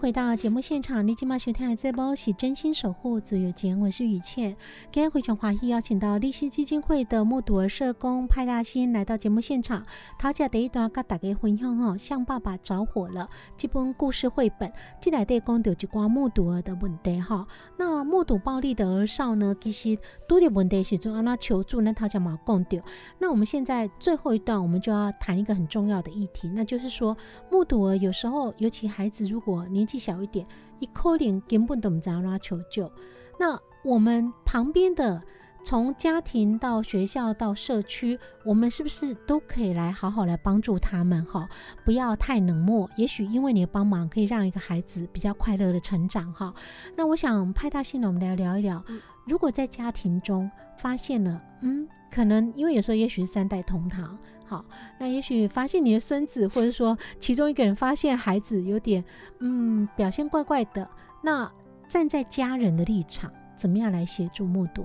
[0.00, 4.56] 回到节目现场，你今晚收听的这波是真心守护自由节，我是雨倩。
[4.90, 9.84] 今天非常欢喜邀请到立新基金会的目睹儿社工派大星来到节目现场。
[10.18, 13.28] 他家第一段跟大家分享哈，向爸爸着火了
[13.58, 14.72] 这本故事绘本，
[15.02, 17.46] 进来对讲到一关目睹儿的问题哈。
[17.76, 22.78] 那目睹暴力的儿少呢，其实多的问题时阵安那求助，那他家嘛讲到。
[23.18, 27.14] 那我们现在最后一段，我们就要谈一个很重要的议题，那就是说
[27.50, 30.46] 目睹儿有时候，尤其孩子如果年纪小一点，
[30.78, 32.90] 一可能根本都唔知道让他求救。
[33.38, 35.22] 那我们旁边的，
[35.64, 41.24] 从家庭到学校到社区，我们是不是都可以来好好来帮助他们？
[41.24, 41.48] 哈，
[41.84, 42.88] 不要太冷漠。
[42.96, 46.32] 也许因为你的帮忙，可以让一个孩子比较快乐的成长。
[46.32, 46.54] 哈，
[46.96, 48.84] 那我想派大信呢，我们来聊一聊，
[49.30, 54.18] 如果在家庭中发现了，嗯，可能因为有时候也许是三代同堂。
[54.44, 54.64] 好，
[54.98, 59.04] 那也许发现你的孙子，或者说其中一个人发现孩子有点
[59.38, 60.90] 嗯表现怪怪的，
[61.22, 61.48] 那
[61.86, 64.84] 站在家人的立场，怎么样来协助目睹？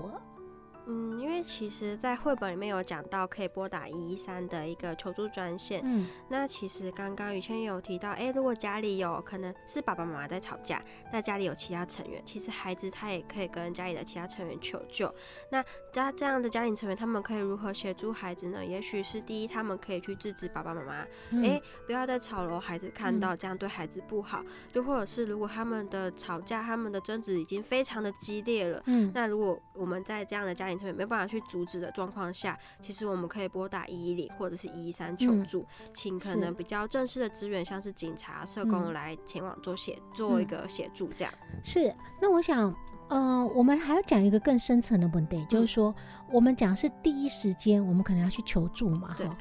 [0.88, 5.82] 嗯，因为其实，在绘本里面有讲到可以拨打一一三的一个求助专线。
[5.84, 10.82] 嗯，那其实刚刚雨谦也有提到，哎，如果家里有可能是爸爸妈妈在吵架，
[11.12, 15.14] 那家里有其他成员，其实孩子他也可以跟家里的其他成员求救。
[15.50, 18.64] 那家这样的家庭成员，他们可以如何协助孩子呢？
[18.64, 21.08] 也许是第一，他们可以去制止爸爸妈妈，
[21.44, 24.44] 哎，不要再吵了，孩子看到这样对孩子不好。
[24.74, 41.34] 又或者是如果他们的吵架、他们的争执已经非常的激烈了，嗯，那如果我们在这样的家庭没办法去阻止的状况下，其实我们可以拨打一一零或者是一一三求助，请可能比较正式的资源，像是警察、社工来前往做协做一个协助，这样。
[41.64, 41.94] 是。
[42.22, 42.74] 那我想，
[43.10, 45.94] 嗯，我们还要讲一个更深层的问题，就是说，
[46.32, 49.38] 我们讲是第一时间，我们可能要去求助嘛，哈。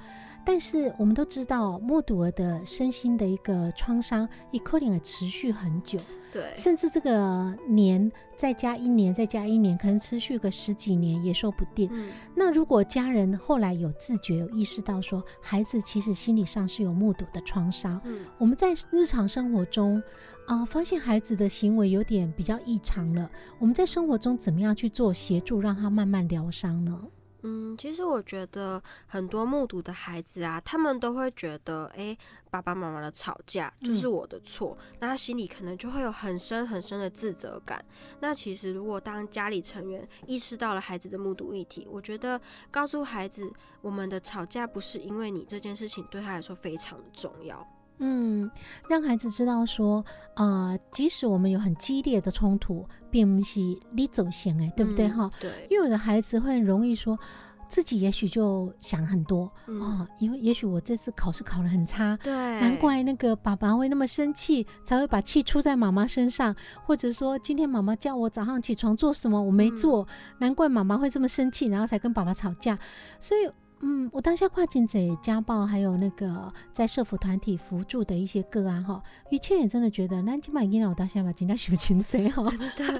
[0.46, 5.98] 但是我们都知道，目睹儿的身心的一个创伤，一可能持续很久。
[6.32, 11.88] 对，甚至这个年再加一年，再加一年，可能持续个十几年也说不定。
[11.92, 20.02] 嗯，那如果家人后来有自觉、有意识到说，孩子其实心理上是有目睹的创伤，嗯，我们在日常生活中
[20.46, 23.30] 啊、发现孩子的行为有点比较异常了，
[23.60, 27.00] 我们在生活中怎么样去做协助，让他慢慢疗伤呢？
[27.46, 32.16] 嗯，其实我觉得很多目睹的孩子啊，他们都会觉得，哎，
[32.50, 37.84] 爸爸妈妈的吵架就是我的错，那他心里可能就会有很深很深的自责感。
[38.20, 42.40] 那其实如果当家里成员意识到了孩子的目睹议题，我觉得
[42.70, 47.66] 告诉孩子，我们的吵架不是因为你这件事情对他来说非常的重要。
[48.06, 48.50] 嗯，
[48.86, 53.60] 让孩子知道说，呃，即使我们有很激烈的冲突，并不是
[53.92, 55.30] 你走先哎，对不对嗯哈？
[55.40, 57.18] 对，因为有的孩子会很容易说，
[57.66, 70.06] 自己也许就想很多嗯啊，因为也许我这次考试考得很差，对，难怪那个爸爸会那么生气，才会把气出在妈妈身上，或者说今天妈妈叫我早上起床做什么我没做，
[70.38, 72.78] 难怪妈妈会这么生气，然后才跟爸爸吵架。
[73.18, 73.50] 所以，
[73.86, 82.42] 嗯，我当下跨境者家暴，还有那个在社服团体辅助的一些个案哈，于倩也真的觉得，那今晚因我当下把今天学擒贼哈，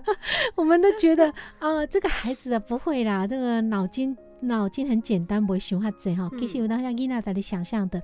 [0.55, 6.29] 我们都觉得啊、这个孩子啊不会啦，这个脑筋脑筋很简单，不会想哈贼哈。
[6.33, 8.03] 嗯其实我当下伊娜在你想象的，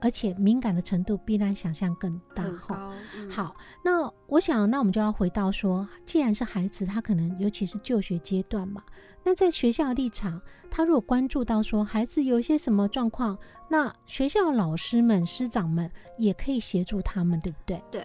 [0.00, 2.92] 而且敏感的程度比咱想象更大哈。
[3.28, 8.82] 好，那我想，那我们就要回到说，既然是孩子，他可能尤其是就学阶段嘛，
[9.24, 10.40] 那在学校的立场，
[10.70, 13.38] 他如果关注到说孩子有一些什么状况，
[13.68, 17.82] 那学校老师们、师长们也可以协助他们，对不对？
[17.90, 18.02] 对。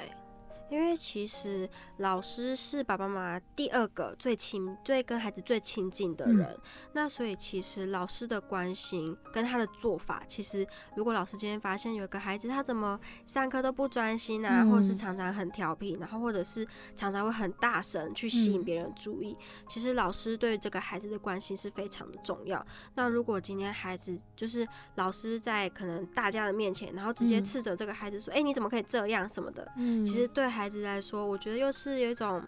[0.75, 1.69] 因为其实
[1.99, 6.35] 老师是爸爸妈妈第二个最亲、最跟孩子最亲近的嗯。
[6.35, 6.59] 人，
[6.91, 10.67] 那所以其实老师的关心跟他的做法，其实
[10.97, 18.63] 如果老师今天发现有个孩子他怎么上课都不专心啊，嗯或者是常常很调皮，然后或者是常常会很大声去吸引嗯。
[18.65, 19.37] 别人注意，
[19.69, 22.65] 其实老师对这个孩子的关心是非常的重要。
[22.95, 27.45] 那如果今天孩子就是老师在可能大家的面前，然后直接嗯。
[27.45, 30.03] 斥责这个孩子说：“哎、你怎么可以这样什么的？”嗯。
[30.03, 32.41] 其实对孩子来说，我觉得又是有一种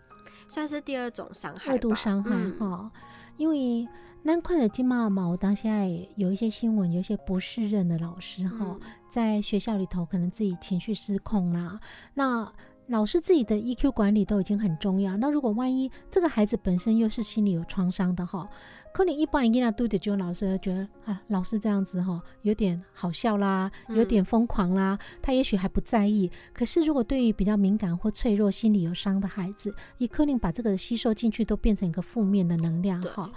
[0.47, 2.57] 算是第二种伤害吧，二度伤害嗯。
[2.59, 2.91] 哈、
[3.37, 3.87] 因为
[4.25, 8.79] 咱看的金马嘛，我当现在有一些新闻，有一些不适任的老师哈、嗯。
[9.09, 11.79] 在学校里头可能自己情绪失控啦，
[12.13, 12.51] 那
[12.87, 15.17] 老师自己的 EQ 管理都已经很重要。
[15.17, 18.47] 那如果万一这个孩子本身又是心理有创伤的哈，
[18.93, 26.31] 可能一般人家都得就老师觉得啊，老师这样子哈，有点好笑啦，有点疯狂啦，他也许还不在意。
[26.51, 33.31] 可是如果对于比较敏感或脆弱、心理有伤的孩子，一可能把这个吸收进去，都变成一个负面的能量哈。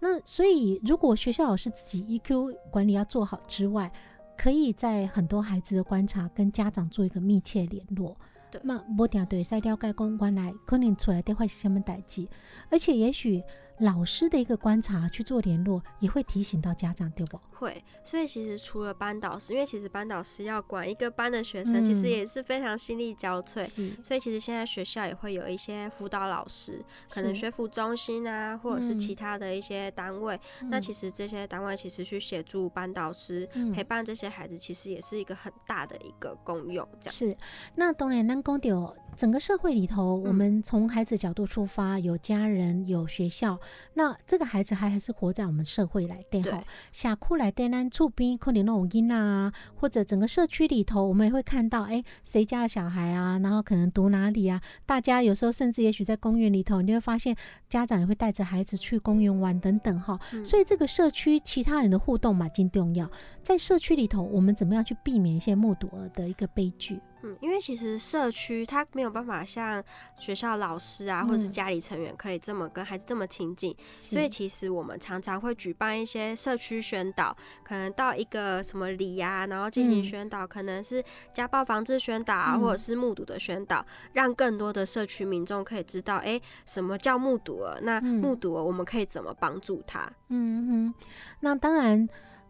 [0.00, 3.92] 那所以，如果学校老师自己 EQ 管理要做好之外，
[4.36, 8.16] 可以在很多孩子的观察跟家长做一个密切联络。
[8.50, 12.26] 对，那我定对塞了解讲原来可能出来的话是什么代志，
[12.68, 13.40] 而且也许。
[13.78, 17.40] 老师的一个观察去做联络，也会提醒到家长，对不？
[17.50, 23.64] 会，所以其实除了班导师，因为其实班导师要管一个班的学生，其实也是非常心力交瘁。
[24.04, 30.38] 所以其实现在学校也会有一些辅导老师，可能学辅中心啊，或者是其他的一些单位。
[30.70, 36.86] 那其实这些单位其实去协助班导师陪伴这些孩子，其实也是一个很大的一个功用。
[37.00, 37.36] 这样是。
[37.74, 43.58] 那当然，南公丢整个社会里头，我们从孩子角度出发，有家人，有学校。
[43.94, 46.62] 那这个孩子还还是活在我们社会来对哈，
[46.92, 54.60] 下库来对咱厝边可能那种囡啊，或者整个社区里头，我们也会看到，哎，谁家的小孩啊，然后可能读哪里啊？
[54.86, 57.36] 大家有时候甚至也许在公园里头，你会发现
[57.68, 60.18] 家长也会带着孩子去公园玩等等哈。
[60.44, 63.10] 所以这个社区其他人的互动嘛，更重要。
[63.42, 67.00] 在社区里头，我们怎么样去避免一些目睹儿的一个悲剧？
[67.24, 69.82] 嗯，因为其实社区它没有办法像
[70.18, 81.02] 学校老师啊，或者是家里成员可以这么跟孩子这么亲近，所以其实我们常常会举办一些社区宣导，可能到一个什么里啊，然后进行宣导，可能是
[81.32, 87.80] 家暴防治宣导啊，或者是目睹的宣导，让更多的社区民众可以知道，哎，什么叫目睹了？
[87.82, 90.12] 那目睹了，我们可以怎么帮助他？
[90.28, 90.94] 嗯哼，
[91.40, 92.06] 那当然。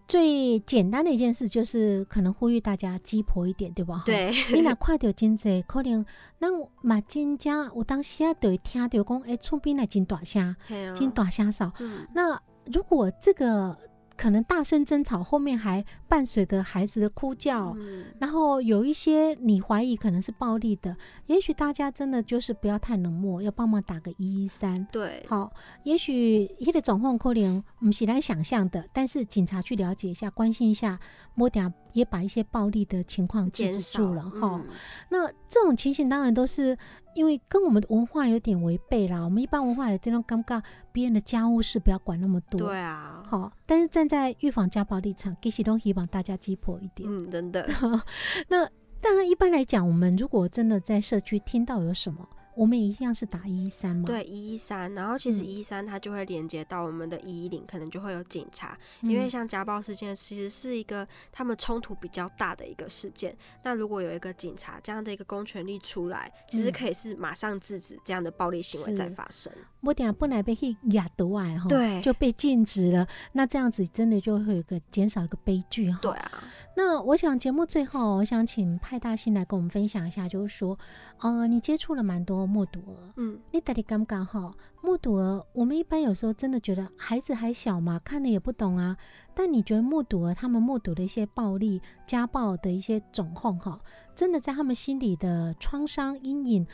[0.06, 4.02] 最简单的一件事就是可能呼吁大家鸡婆一点，对吧？
[4.04, 6.04] 对， 你若看到真济，可能
[6.38, 6.48] 那
[6.82, 10.54] 嘛真正有当时啊，就会听到讲，哎，厝边来真大声，
[10.94, 11.72] 真大声少。
[12.14, 13.76] 那如果这个。
[14.16, 17.76] 可能大声争吵，后面还伴随着孩子的哭叫，
[18.18, 20.96] 然后有一些你怀疑可能是暴力的，
[21.26, 24.86] 也许大家真的就是不要太冷漠，要帮忙打个一一三。
[24.92, 25.52] 对，好，
[25.82, 30.98] 也许一个状况可能不是咱想象的，但是警察去了解一下，关心一下，
[31.34, 34.60] 摸点也把一些暴力的情况制止住了哈。
[35.08, 36.76] 那这种情形当然都是。
[37.14, 42.58] 因为跟我们的文化有点违背啦，我们一般文化的这种尴尬，别人的家务事不要管那么多。
[42.58, 47.08] 对啊，好，但是站在预防家暴立场，给启东希望大家击破一点。
[47.08, 47.64] 嗯，真的。
[48.50, 48.68] 那
[49.00, 52.28] 当然，一般来讲，我们如果真的在社区听到有什么。
[52.56, 54.04] 我们一样是打一一三吗？
[54.06, 63.36] 对，一一三，然后其实一一三它就会连接到我们的一一零，可能就会有警察，因为像家暴事件其实是一个他们冲突比较大的一个事件。
[63.62, 69.52] 那如果有一个警察这样的一个公权力出来，其实可以是马上制止这样的暴力行为再发生。
[69.80, 73.06] 我等下本来被去压毒爱哈，对，就被禁止了。
[73.32, 75.98] 那这样子真的就会有一个减少一个悲剧哈。
[76.00, 76.44] 对啊。
[76.76, 80.76] 那我想节目最后，我想请派大星来跟我们分享一下，就是说，
[81.20, 84.52] 呃，你接触了蛮多目睹儿，嗯，你到底敢不敢哈？
[84.82, 88.96] 目睹儿，我们一般有时候真的觉得孩子还小嘛，看了也不懂啊。
[89.34, 93.80] 但你觉得目睹儿他们目睹的一些暴力、家暴的一些总控哈，
[94.14, 96.66] 真的在他们心里的创伤阴影，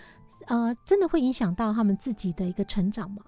[0.47, 3.23] 呃，真的会影响到他们自己的一个成长吗？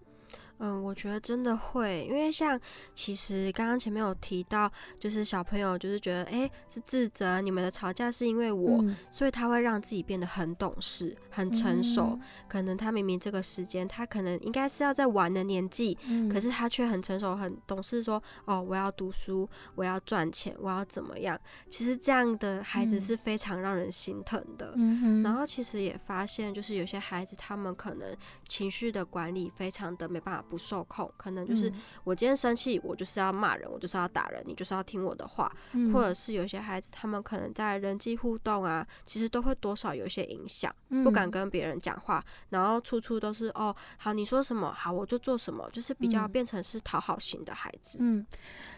[0.64, 2.58] 嗯，我觉得真的会，因为像
[2.94, 12.16] 其实刚刚前面有提到，就是小朋友就是觉得，哎，是自责，你们的吵架是因为我，所以他会让自己变得很懂事、很成熟。
[12.48, 15.98] 可能他明明这个时间，他可能应该是要在玩的年纪，
[16.32, 21.36] 可是他却很成熟、很懂事，说，哦，我要读书，我要赚钱，我要怎么样？
[21.70, 24.72] 其实这样的孩子是非常让人心疼的。
[25.24, 30.44] 然后其实也发现，就是有些孩子他们可能情绪的管理非常的没办法。
[30.52, 31.72] 不受控，可能就是
[32.04, 35.50] 我今天生气，我就是要骂人，我就是要打人，你就是要听我的话，
[35.94, 40.70] 或者是有些孩子，他们可能在人际互动啊，其实都会多少有一些影响，
[41.02, 47.96] 不敢跟别人讲话，然后处处都是哦，好你说什么好我就做什么，就是比较变成是讨好型的孩子。
[48.02, 48.26] 嗯，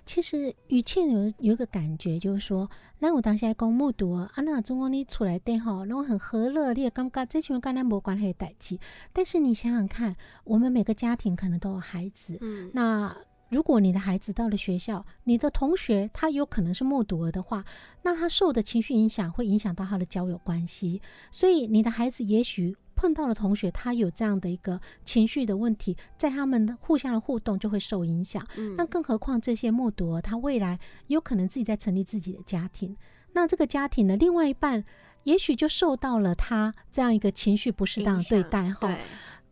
[0.07, 2.71] 其实雨倩有有一个感觉，就是说。
[3.01, 8.79] 那我当时讲目睹啊，那中国你出来对吼，然后很和乐，你也感觉这群跟咱无关系的代志。
[9.13, 13.17] 但是你想想看，我们每个家庭可能都有孩子，嗯，那
[13.49, 17.65] 如果你的孩子到了学校，你的同学他有可能是目睹儿的话，
[18.03, 21.01] 那他受的情绪影响会影响到他的交友关系，
[21.31, 22.77] 所以你的孩子也许。
[22.97, 28.41] 碰到了同学，他有这样的一个情绪的问题，在他们的互相的互动就会受影响。
[28.77, 32.97] 那更何况这些目睹，他未来有可能自己在成立自己的家庭。
[33.33, 34.85] 那这个家庭的，另外一半
[35.25, 38.97] 也许就受到了他这样一个情绪不适当的对待哈。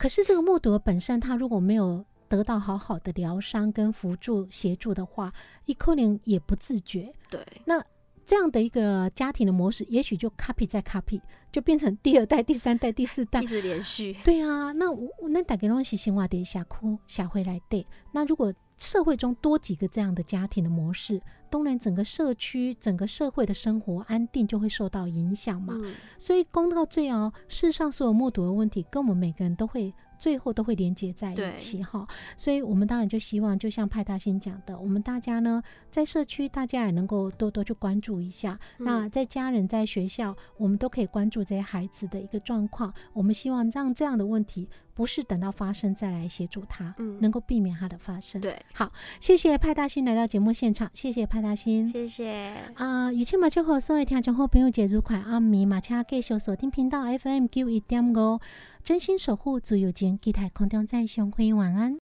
[0.02, 5.32] 对，可是这个目睹本身，他如果没有得到好好的疗伤跟辅助协助的话，
[5.66, 7.12] 一可能也不自觉。
[7.30, 7.80] 对，那
[8.26, 11.20] 这样的一个家庭的模式，也许就 copy 再 copy，
[11.52, 13.46] 就变成第二代、第三代、第四代一。
[13.46, 14.16] 直连续。
[14.24, 17.86] 对啊，那我那打给东西生活得下哭下回来对。
[18.10, 21.22] 那如果社会中多几个这样的家庭的模式，
[21.52, 25.74] 当然整个社区、整个社会的生活安定就会受到影响嘛。
[25.76, 32.06] 嗯，所以公到最哦，世上所有目睹的问题，跟我们每个人都会最后都会连接在一起哈。
[32.38, 38.58] 所以我们当然就希望，就像派大星讲的，我们大家呢在社区，大家也能够多多去关注一下。
[38.78, 42.92] 嗯那在家人、在学校，我们都可以关注这些孩子的一个状况。
[43.12, 51.88] 我们希望让这样的问题不是等到发生再来协助他，嗯能够避免它的发生。，对，好谢谢派大星来到节目现场，谢谢派大星。
[51.88, 52.54] 谢谢。
[52.74, 58.40] 啊，与千马秋和所有听众好朋友解如快，暗暝马车继续锁定频道 FM 九一点五，
[58.82, 62.00] 真心守护自由间，期待空中再相会，晚安。